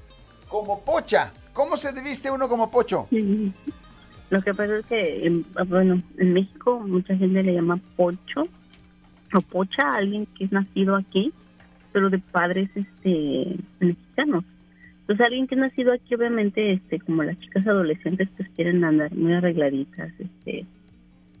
como 0.48 0.80
pocha. 0.80 1.32
¿Cómo 1.58 1.76
se 1.76 1.90
viste 2.00 2.30
uno 2.30 2.48
como 2.48 2.70
pocho? 2.70 3.08
Lo 4.30 4.42
que 4.42 4.54
pasa 4.54 4.78
es 4.78 4.86
que, 4.86 5.42
bueno, 5.66 6.00
en 6.16 6.32
México 6.32 6.78
mucha 6.78 7.16
gente 7.16 7.42
le 7.42 7.52
llama 7.52 7.80
pocho 7.96 8.46
o 9.34 9.40
pocha 9.40 9.82
a 9.82 9.96
alguien 9.96 10.26
que 10.26 10.44
es 10.44 10.52
nacido 10.52 10.94
aquí 10.94 11.32
pero 11.92 12.10
de 12.10 12.20
padres 12.20 12.70
este 12.76 13.56
mexicanos. 13.80 14.44
Entonces 15.00 15.26
alguien 15.26 15.48
que 15.48 15.56
ha 15.56 15.58
nacido 15.58 15.92
aquí 15.92 16.14
obviamente 16.14 16.74
este 16.74 17.00
como 17.00 17.24
las 17.24 17.36
chicas 17.40 17.66
adolescentes 17.66 18.28
pues 18.36 18.48
quieren 18.50 18.84
andar 18.84 19.12
muy 19.16 19.32
arregladitas, 19.32 20.12
este 20.16 20.64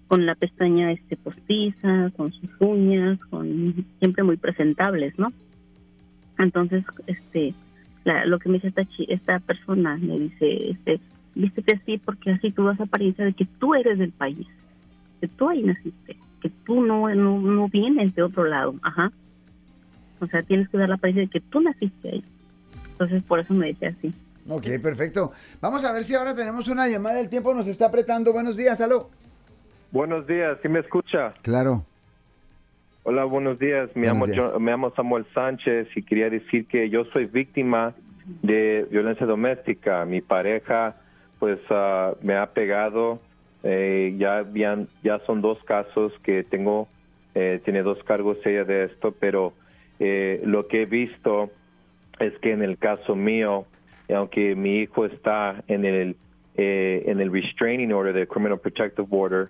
con 0.08 0.26
la 0.26 0.34
pestaña 0.34 0.90
este 0.90 1.16
postiza, 1.16 2.10
con 2.16 2.32
sus 2.32 2.50
uñas, 2.58 3.20
con 3.30 3.86
siempre 4.00 4.24
muy 4.24 4.36
presentables, 4.36 5.16
¿no? 5.16 5.32
Entonces, 6.38 6.82
este 7.06 7.54
lo 8.26 8.38
que 8.38 8.48
me 8.48 8.54
dice 8.58 8.68
esta 8.68 8.86
esta 9.08 9.38
persona 9.40 9.96
me 9.96 10.18
dice, 10.18 10.70
este, 10.70 11.00
vístete 11.34 11.76
así 11.76 11.98
porque 11.98 12.32
así 12.32 12.50
tú 12.50 12.64
vas 12.64 12.80
a 12.80 12.84
apariencia 12.84 13.24
de 13.24 13.32
que 13.32 13.46
tú 13.58 13.74
eres 13.74 13.98
del 13.98 14.12
país, 14.12 14.46
que 15.20 15.28
tú 15.28 15.48
ahí 15.48 15.62
naciste, 15.62 16.16
que 16.40 16.50
tú 16.64 16.82
no, 16.82 17.08
no, 17.14 17.40
no 17.40 17.68
vienes 17.68 18.14
de 18.14 18.22
otro 18.22 18.44
lado, 18.44 18.74
ajá. 18.82 19.12
O 20.20 20.26
sea, 20.26 20.42
tienes 20.42 20.68
que 20.68 20.78
dar 20.78 20.88
la 20.88 20.96
apariencia 20.96 21.22
de 21.22 21.30
que 21.30 21.40
tú 21.40 21.60
naciste 21.60 22.08
ahí. 22.08 22.24
Entonces, 22.90 23.22
por 23.22 23.38
eso 23.38 23.54
me 23.54 23.68
dice 23.68 23.86
así. 23.86 24.12
Ok, 24.48 24.66
perfecto. 24.82 25.32
Vamos 25.60 25.84
a 25.84 25.92
ver 25.92 26.04
si 26.04 26.14
ahora 26.14 26.34
tenemos 26.34 26.66
una 26.68 26.88
llamada. 26.88 27.20
El 27.20 27.28
tiempo 27.28 27.54
nos 27.54 27.68
está 27.68 27.86
apretando. 27.86 28.32
Buenos 28.32 28.56
días, 28.56 28.80
aló. 28.80 29.10
Buenos 29.92 30.26
días, 30.26 30.58
¿sí 30.62 30.68
me 30.68 30.80
escucha? 30.80 31.34
Claro. 31.42 31.84
Hola, 33.04 33.24
buenos 33.24 33.58
días. 33.58 33.90
Me, 33.94 34.06
llamo, 34.06 34.26
me 34.26 34.70
llamo 34.70 34.90
Samuel 34.94 35.24
Sánchez 35.32 35.88
y 35.96 36.02
quería 36.02 36.28
decir 36.30 36.66
que 36.66 36.90
yo 36.90 37.04
soy 37.06 37.26
víctima 37.26 37.94
de 38.42 38.86
violencia 38.90 39.26
doméstica. 39.26 40.04
Mi 40.04 40.20
pareja, 40.20 40.96
pues, 41.38 41.58
ah, 41.70 42.14
me 42.22 42.36
ha 42.36 42.46
pegado. 42.52 43.20
Eh, 43.62 44.14
ya, 44.18 44.38
habían, 44.38 44.88
ya 45.02 45.18
son 45.26 45.40
dos 45.40 45.62
casos 45.64 46.12
que 46.22 46.44
tengo, 46.44 46.88
eh, 47.34 47.60
tiene 47.64 47.82
dos 47.82 48.02
cargos 48.04 48.38
ella 48.44 48.64
de 48.64 48.84
esto, 48.84 49.14
pero 49.18 49.52
eh, 49.98 50.40
lo 50.44 50.68
que 50.68 50.82
he 50.82 50.86
visto 50.86 51.50
es 52.20 52.38
que 52.38 52.52
en 52.52 52.62
el 52.62 52.78
caso 52.78 53.16
mío, 53.16 53.66
aunque 54.14 54.54
mi 54.54 54.78
hijo 54.78 55.06
está 55.06 55.62
en 55.66 55.84
el 55.84 56.16
eh, 56.60 57.04
en 57.06 57.20
el 57.20 57.30
restraining 57.32 57.92
order 57.92 58.12
del 58.12 58.26
Criminal 58.26 58.58
Protective 58.58 59.06
Order, 59.12 59.48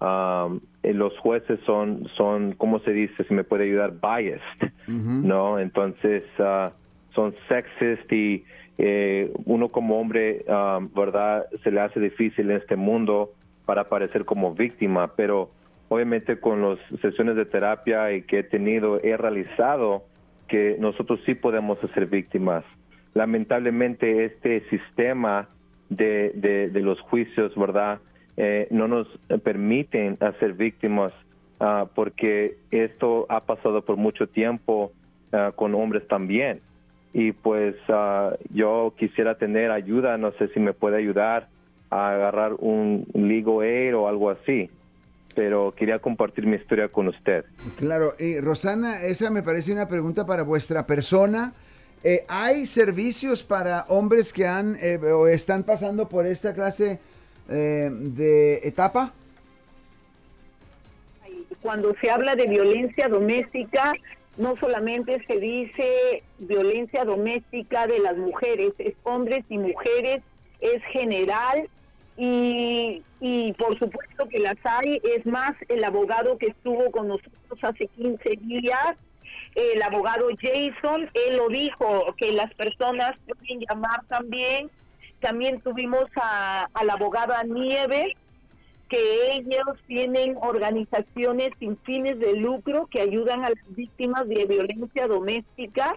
um, 0.00 0.60
eh, 0.82 0.94
los 0.94 1.16
jueces 1.18 1.58
son 1.66 2.08
son 2.16 2.52
cómo 2.52 2.80
se 2.80 2.92
dice 2.92 3.24
si 3.24 3.34
me 3.34 3.44
puede 3.44 3.64
ayudar 3.64 3.94
biased, 4.00 4.72
no 4.86 5.58
entonces 5.58 6.24
uh, 6.38 6.70
son 7.14 7.34
sexist 7.48 8.12
y 8.12 8.44
uno 9.44 9.70
como 9.70 9.98
hombre, 10.00 10.44
um, 10.46 10.88
verdad, 10.94 11.46
se 11.64 11.72
le 11.72 11.80
hace 11.80 11.98
difícil 11.98 12.50
en 12.50 12.58
este 12.58 12.76
mundo 12.76 13.32
para 13.66 13.82
aparecer 13.82 14.24
como 14.24 14.54
víctima, 14.54 15.14
pero 15.16 15.50
obviamente 15.88 16.38
con 16.38 16.62
las 16.62 16.78
sesiones 17.00 17.36
de 17.36 17.44
terapia 17.44 18.12
y 18.12 18.22
que 18.22 18.40
he 18.40 18.42
tenido, 18.42 19.00
he 19.02 19.16
realizado 19.16 20.04
que 20.46 20.76
nosotros 20.78 21.20
sí 21.26 21.34
podemos 21.34 21.78
ser 21.94 22.06
víctimas. 22.06 22.64
Lamentablemente 23.14 24.24
este 24.24 24.60
sistema 24.70 25.48
de, 25.88 26.70
de, 26.72 26.80
los 26.80 27.00
juicios, 27.00 27.54
¿verdad? 27.56 28.00
Eh, 28.40 28.68
no 28.70 28.86
nos 28.86 29.08
permiten 29.42 30.16
hacer 30.20 30.52
víctimas 30.52 31.12
ah, 31.58 31.86
porque 31.92 32.56
esto 32.70 33.26
ha 33.28 33.40
pasado 33.40 33.84
por 33.84 33.96
mucho 33.96 34.28
tiempo 34.28 34.92
ah, 35.32 35.50
con 35.56 35.74
hombres 35.74 36.06
también. 36.06 36.60
Y 37.12 37.32
pues 37.32 37.74
ah, 37.88 38.36
yo 38.50 38.94
quisiera 38.96 39.38
tener 39.38 39.72
ayuda, 39.72 40.16
no 40.18 40.30
sé 40.32 40.46
si 40.54 40.60
me 40.60 40.72
puede 40.72 40.98
ayudar 40.98 41.48
a 41.90 42.10
agarrar 42.10 42.54
un 42.60 43.08
legal 43.12 43.60
aid 43.62 43.96
o 43.96 44.06
algo 44.06 44.30
así. 44.30 44.70
pero 45.34 45.74
quería 45.76 45.98
compartir 45.98 46.46
mi 46.46 46.56
historia 46.56 46.88
con 46.88 47.08
usted. 47.08 47.44
Claro, 47.76 48.14
y 48.18 48.40
Rosana, 48.40 49.02
esa 49.02 49.30
me 49.30 49.42
parece 49.42 49.72
una 49.72 49.88
pregunta 49.88 50.26
para 50.26 50.42
vuestra 50.44 50.86
persona. 50.86 51.52
Eh, 52.04 52.24
¿Hay 52.28 52.66
servicios 52.66 53.42
para 53.42 53.84
hombres 53.88 54.32
que 54.32 54.46
han 54.46 54.76
eh, 54.80 54.98
o 54.98 55.26
están 55.26 55.64
pasando 55.64 56.08
por 56.08 56.26
esta 56.26 56.54
clase 56.54 57.00
eh, 57.48 57.88
de 57.90 58.56
etapa? 58.66 59.12
Cuando 61.62 61.94
se 62.00 62.10
habla 62.10 62.36
de 62.36 62.46
violencia 62.46 63.08
doméstica, 63.08 63.94
no 64.36 64.56
solamente 64.56 65.22
se 65.26 65.38
dice 65.38 66.22
violencia 66.38 67.04
doméstica 67.04 67.86
de 67.86 67.98
las 67.98 68.16
mujeres, 68.16 68.72
es 68.78 68.94
hombres 69.02 69.44
y 69.48 69.58
mujeres, 69.58 70.22
es 70.60 70.82
general 70.92 71.68
y, 72.16 73.02
y 73.20 73.52
por 73.54 73.78
supuesto 73.78 74.28
que 74.28 74.38
las 74.38 74.56
hay. 74.64 75.00
Es 75.16 75.26
más, 75.26 75.54
el 75.68 75.82
abogado 75.82 76.38
que 76.38 76.48
estuvo 76.48 76.90
con 76.90 77.08
nosotros 77.08 77.58
hace 77.62 77.86
15 77.88 78.30
días 78.42 78.96
el 79.54 79.82
abogado 79.82 80.28
Jason, 80.40 81.10
él 81.14 81.36
lo 81.36 81.48
dijo, 81.48 82.14
que 82.16 82.32
las 82.32 82.52
personas 82.54 83.16
pueden 83.26 83.64
llamar 83.68 84.04
también. 84.06 84.70
También 85.20 85.60
tuvimos 85.60 86.04
a, 86.16 86.68
la 86.84 86.92
abogada 86.92 87.42
Nieves, 87.42 88.14
que 88.88 89.36
ellos 89.36 89.76
tienen 89.86 90.36
organizaciones 90.40 91.50
sin 91.58 91.76
fines 91.78 92.18
de 92.18 92.34
lucro 92.34 92.86
que 92.86 93.00
ayudan 93.00 93.44
a 93.44 93.50
las 93.50 93.76
víctimas 93.76 94.26
de 94.28 94.46
violencia 94.46 95.06
doméstica 95.06 95.96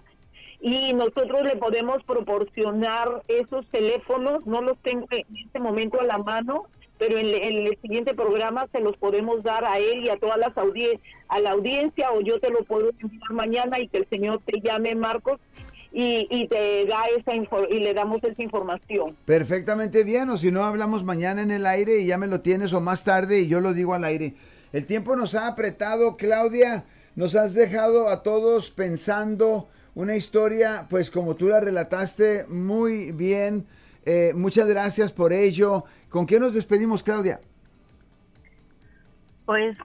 y 0.60 0.92
nosotros 0.92 1.42
le 1.42 1.56
podemos 1.56 2.04
proporcionar 2.04 3.22
esos 3.28 3.66
teléfonos, 3.68 4.46
no 4.46 4.60
los 4.60 4.76
tengo 4.78 5.06
en 5.10 5.24
este 5.44 5.58
momento 5.58 6.00
a 6.00 6.04
la 6.04 6.18
mano, 6.18 6.66
pero 6.98 7.18
en, 7.18 7.26
el 7.26 7.76
siguiente 7.80 8.14
programa 8.14 8.68
se 8.70 8.80
los 8.80 8.96
podemos 8.96 9.42
dar 9.42 9.64
a 9.64 9.78
él 9.78 10.04
y 10.04 10.10
a 10.10 10.18
todas 10.18 10.36
las 10.36 10.52
a 10.56 11.40
la 11.40 11.50
audiencia 11.50 12.12
o 12.12 12.20
yo 12.20 12.38
te 12.38 12.50
lo 12.50 12.62
puedo 12.62 12.90
enviar 13.00 13.32
mañana 13.32 13.80
y 13.80 13.88
que 13.88 13.98
el 13.98 14.08
Señor 14.08 14.40
te 14.44 14.60
llame 14.60 14.94
Marcos 14.94 15.40
y, 15.92 16.46
te 16.48 16.86
da 16.86 17.04
esa 17.16 17.34
y 17.34 17.80
le 17.80 17.94
damos 17.94 18.22
esa 18.24 18.42
información. 18.42 19.16
Perfectamente 19.26 20.04
bien, 20.04 20.30
o 20.30 20.38
si 20.38 20.50
no 20.50 20.64
hablamos 20.64 21.04
mañana 21.04 21.42
en 21.42 21.50
el 21.50 21.66
aire 21.66 22.00
y 22.00 22.06
ya 22.06 22.18
me 22.18 22.26
lo 22.26 22.40
tienes 22.40 22.72
o 22.72 22.80
más 22.80 23.04
tarde 23.04 23.40
y 23.40 23.48
yo 23.48 23.60
lo 23.60 23.72
digo 23.72 23.94
al 23.94 24.04
aire. 24.04 24.34
El 24.72 24.86
tiempo 24.86 25.16
nos 25.16 25.34
ha 25.34 25.48
apretado, 25.48 26.16
Claudia, 26.16 26.84
nos 27.14 27.34
has 27.34 27.52
dejado 27.52 28.08
a 28.08 28.22
todos 28.22 28.70
pensando 28.70 29.68
una 29.94 30.16
historia, 30.16 30.86
pues 30.88 31.10
como 31.10 31.36
tú 31.36 31.48
la 31.48 31.60
relataste 31.60 32.46
muy 32.48 33.12
bien. 33.12 33.66
Eh, 34.04 34.32
muchas 34.34 34.66
gracias 34.68 35.12
por 35.12 35.32
ello. 35.32 35.84
¿Con 36.08 36.26
qué 36.26 36.40
nos 36.40 36.54
despedimos, 36.54 37.02
Claudia? 37.02 37.40
Pues 39.44 39.76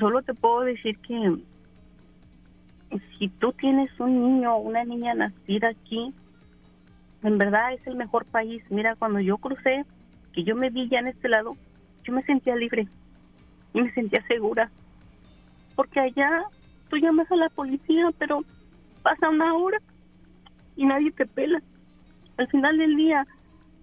solo 0.00 0.22
te 0.22 0.34
puedo 0.34 0.62
decir 0.62 0.98
que 0.98 1.36
si 3.18 3.28
tú 3.28 3.52
tienes 3.52 3.90
un 3.98 4.20
niño 4.20 4.54
o 4.54 4.60
una 4.60 4.84
niña 4.84 5.14
nacida 5.14 5.68
aquí, 5.68 6.12
en 7.22 7.38
verdad 7.38 7.72
es 7.72 7.86
el 7.86 7.96
mejor 7.96 8.24
país. 8.26 8.62
Mira, 8.70 8.96
cuando 8.96 9.20
yo 9.20 9.38
crucé, 9.38 9.84
que 10.32 10.44
yo 10.44 10.56
me 10.56 10.70
vi 10.70 10.88
ya 10.88 10.98
en 10.98 11.08
este 11.08 11.28
lado, 11.28 11.56
yo 12.04 12.12
me 12.12 12.22
sentía 12.24 12.56
libre 12.56 12.86
y 13.72 13.80
me 13.80 13.92
sentía 13.92 14.22
segura. 14.26 14.70
Porque 15.74 16.00
allá 16.00 16.44
tú 16.88 16.96
llamas 16.96 17.30
a 17.30 17.36
la 17.36 17.48
policía, 17.48 18.10
pero 18.18 18.42
pasa 19.02 19.28
una 19.28 19.54
hora 19.54 19.78
y 20.76 20.84
nadie 20.84 21.10
te 21.12 21.26
pela. 21.26 21.62
Al 22.36 22.48
final 22.48 22.78
del 22.78 22.96
día, 22.96 23.26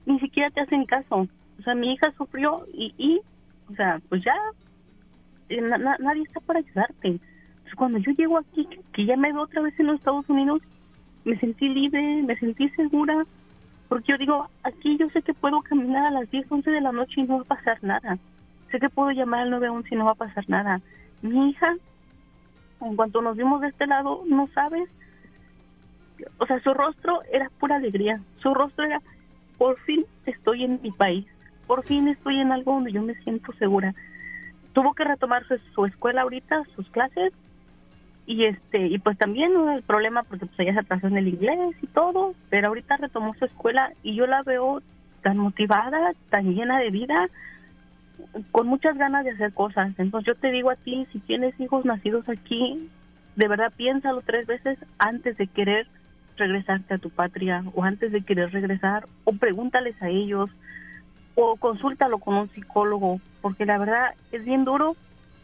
ni 0.06 0.19
siquiera 0.19 0.50
te 0.52 0.62
hacen 0.62 0.86
caso. 0.86 1.28
O 1.60 1.63
sea, 1.63 1.76
mi 1.76 1.93
hija 1.93 2.13
sufrió 2.17 2.65
y, 2.74 2.93
y 2.97 3.21
o 3.71 3.76
sea, 3.76 4.02
pues 4.10 4.24
ya 4.24 4.36
eh, 5.50 5.62
nadie 5.62 6.24
está 6.24 6.39
para 6.41 6.60
ayudarte. 6.60 7.19
Cuando 7.75 7.99
yo 7.99 8.12
llego 8.12 8.38
aquí, 8.38 8.67
que 8.93 9.05
ya 9.05 9.15
me 9.17 9.31
veo 9.31 9.43
otra 9.43 9.62
vez 9.62 9.79
en 9.79 9.88
los 9.88 9.99
Estados 9.99 10.29
Unidos, 10.29 10.62
me 11.25 11.38
sentí 11.39 11.69
libre, 11.69 12.23
me 12.23 12.36
sentí 12.38 12.69
segura, 12.69 13.25
porque 13.88 14.12
yo 14.12 14.17
digo, 14.17 14.49
aquí 14.63 14.97
yo 14.97 15.10
sé 15.10 15.21
que 15.21 15.34
puedo 15.34 15.62
caminar 15.62 16.05
a 16.05 16.12
las 16.12 16.29
10, 16.31 16.51
11 16.51 16.71
de 16.71 16.81
la 16.81 16.91
noche 16.91 17.21
y 17.21 17.23
no 17.23 17.38
va 17.38 17.41
a 17.41 17.55
pasar 17.55 17.84
nada. 17.84 18.17
Sé 18.71 18.79
que 18.79 18.89
puedo 18.89 19.12
llamar 19.12 19.41
al 19.41 19.51
911 19.51 19.89
y 19.93 19.97
no 19.97 20.05
va 20.05 20.12
a 20.12 20.15
pasar 20.15 20.45
nada. 20.47 20.81
Mi 21.21 21.49
hija, 21.49 21.75
en 22.81 22.95
cuanto 22.95 23.21
nos 23.21 23.38
vimos 23.38 23.62
de 23.62 23.67
este 23.67 23.86
lado, 23.86 24.23
no 24.25 24.47
sabes, 24.53 24.89
o 26.38 26.45
sea, 26.45 26.60
su 26.62 26.73
rostro 26.73 27.21
era 27.31 27.49
pura 27.60 27.75
alegría, 27.77 28.21
su 28.41 28.53
rostro 28.53 28.86
era, 28.86 29.01
por 29.57 29.79
fin 29.81 30.05
estoy 30.25 30.63
en 30.63 30.79
mi 30.81 30.91
país, 30.91 31.25
por 31.67 31.86
fin 31.86 32.07
estoy 32.07 32.39
en 32.39 32.51
algo 32.51 32.73
donde 32.73 32.91
yo 32.91 33.01
me 33.01 33.15
siento 33.23 33.53
segura. 33.53 33.93
Tuvo 34.73 34.93
que 34.93 35.03
retomar 35.03 35.43
su, 35.75 35.86
escuela 35.86 36.21
ahorita, 36.21 36.63
sus 36.75 36.89
clases, 36.91 37.34
y 38.25 38.45
este 38.45 38.88
y 38.88 38.97
pues 38.99 39.17
también 39.17 39.51
el 39.69 39.84
problema 39.84 40.23
porque 40.23 40.45
pues 40.45 40.60
ella 40.60 40.73
se 40.73 40.79
atrasó 40.79 41.07
en 41.07 41.17
el 41.17 41.27
inglés 41.27 41.75
y 41.81 41.88
todo, 41.88 42.34
pero 42.49 42.69
ahorita 42.69 42.97
retomó 42.97 43.34
su 43.36 43.45
escuela 43.45 43.91
y 44.03 44.15
yo 44.15 44.27
la 44.27 44.43
veo 44.43 44.81
tan 45.21 45.38
motivada, 45.38 46.13
tan 46.29 46.53
llena 46.53 46.79
de 46.79 46.89
vida, 46.89 47.29
con 48.51 48.67
muchas 48.67 48.97
ganas 48.97 49.25
de 49.25 49.31
hacer 49.31 49.53
cosas. 49.53 49.93
Entonces 49.97 50.27
yo 50.27 50.36
te 50.39 50.51
digo 50.51 50.69
a 50.69 50.75
ti, 50.75 51.07
si 51.12 51.19
tienes 51.19 51.60
hijos 51.60 51.86
nacidos 51.86 52.27
aquí, 52.29 52.89
de 53.36 53.47
verdad 53.47 53.71
piénsalo 53.75 54.21
tres 54.21 54.47
veces 54.47 54.77
antes 54.97 55.38
de 55.38 55.47
querer 55.47 55.88
regresarte 56.38 56.95
a 56.95 56.97
tu 56.97 57.10
patria 57.10 57.63
o 57.75 57.84
antes 57.84 58.12
de 58.12 58.21
querer 58.21 58.51
regresar 58.51 59.07
o 59.25 59.34
pregúntales 59.34 59.99
a 60.01 60.10
ellos 60.10 60.49
o 61.36 61.55
consúltalo 61.55 62.19
con 62.19 62.36
un 62.36 62.49
psicólogo, 62.49 63.19
porque 63.41 63.65
la 63.65 63.77
verdad 63.77 64.13
es 64.31 64.43
bien 64.43 64.65
duro 64.65 64.95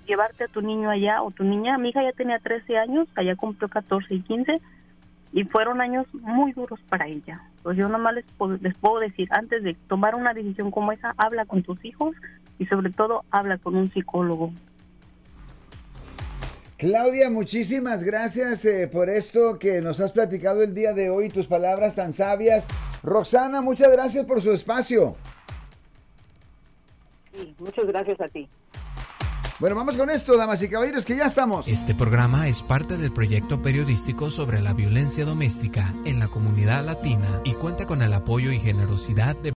llevarte 0.08 0.46
a 0.46 0.48
tu 0.48 0.62
niño 0.62 0.90
allá 0.90 1.22
o 1.22 1.32
tu 1.32 1.44
niña. 1.44 1.78
Mi 1.78 1.90
hija 1.90 2.04
ya 2.04 2.14
tenía 2.14 2.40
13 2.40 2.78
años, 2.78 3.08
allá 3.16 3.36
cumplió 3.36 3.68
14 3.68 4.14
y 4.14 4.22
15 4.22 4.62
y 5.34 5.44
fueron 5.44 5.82
años 5.82 6.08
muy 6.14 6.54
duros 6.54 6.80
para 6.90 7.08
ella. 7.08 7.42
Pues 7.62 7.78
yo 7.78 7.88
nomás 7.90 8.16
les 8.16 8.26
puedo, 8.38 8.58
les 8.58 8.76
puedo 8.78 9.00
decir, 9.00 9.28
antes 9.32 9.62
de 9.64 9.76
tomar 9.88 10.16
una 10.16 10.34
decisión 10.34 10.72
como 10.72 10.92
esa, 10.92 11.14
habla 11.18 11.46
con 11.46 11.62
tus 11.64 11.84
hijos 11.86 12.16
y 12.58 12.66
sobre 12.66 12.92
todo 12.92 13.24
habla 13.30 13.58
con 13.58 13.76
un 13.76 13.92
psicólogo. 13.92 14.52
Claudia, 16.78 17.30
muchísimas 17.30 18.04
gracias 18.04 18.64
eh, 18.66 18.88
por 18.88 19.10
esto 19.10 19.58
que 19.60 19.82
nos 19.82 20.00
has 20.00 20.12
platicado 20.12 20.62
el 20.62 20.74
día 20.74 20.94
de 20.94 21.10
hoy, 21.10 21.30
tus 21.30 21.48
palabras 21.48 21.96
tan 21.96 22.14
sabias. 22.14 22.68
Roxana, 23.04 23.62
muchas 23.62 23.92
gracias 23.92 24.26
por 24.26 24.42
su 24.42 24.52
espacio 24.52 25.16
muchas 27.60 27.86
gracias 27.86 28.20
a 28.22 28.28
ti. 28.28 28.48
Bueno, 29.60 29.76
vamos 29.76 29.98
con 29.98 30.12
esto, 30.12 30.38
damas 30.38 30.62
y 30.62 30.70
caballeros, 30.70 31.04
que 31.04 31.16
ya 31.16 31.26
estamos. 31.26 31.68
Este 31.68 31.96
programa 31.96 32.48
es 32.48 32.62
parte 32.62 32.96
del 32.96 33.12
proyecto 33.12 33.60
periodístico 33.60 34.30
sobre 34.30 34.62
la 34.62 34.74
violencia 34.74 35.26
doméstica 35.26 35.96
en 36.06 36.20
la 36.20 36.28
comunidad 36.28 36.86
latina 36.86 37.42
y 37.44 37.54
cuenta 37.54 37.88
con 37.88 38.04
el 38.04 38.14
apoyo 38.14 38.52
y 38.52 38.60
generosidad 38.60 39.36
de 39.36 39.54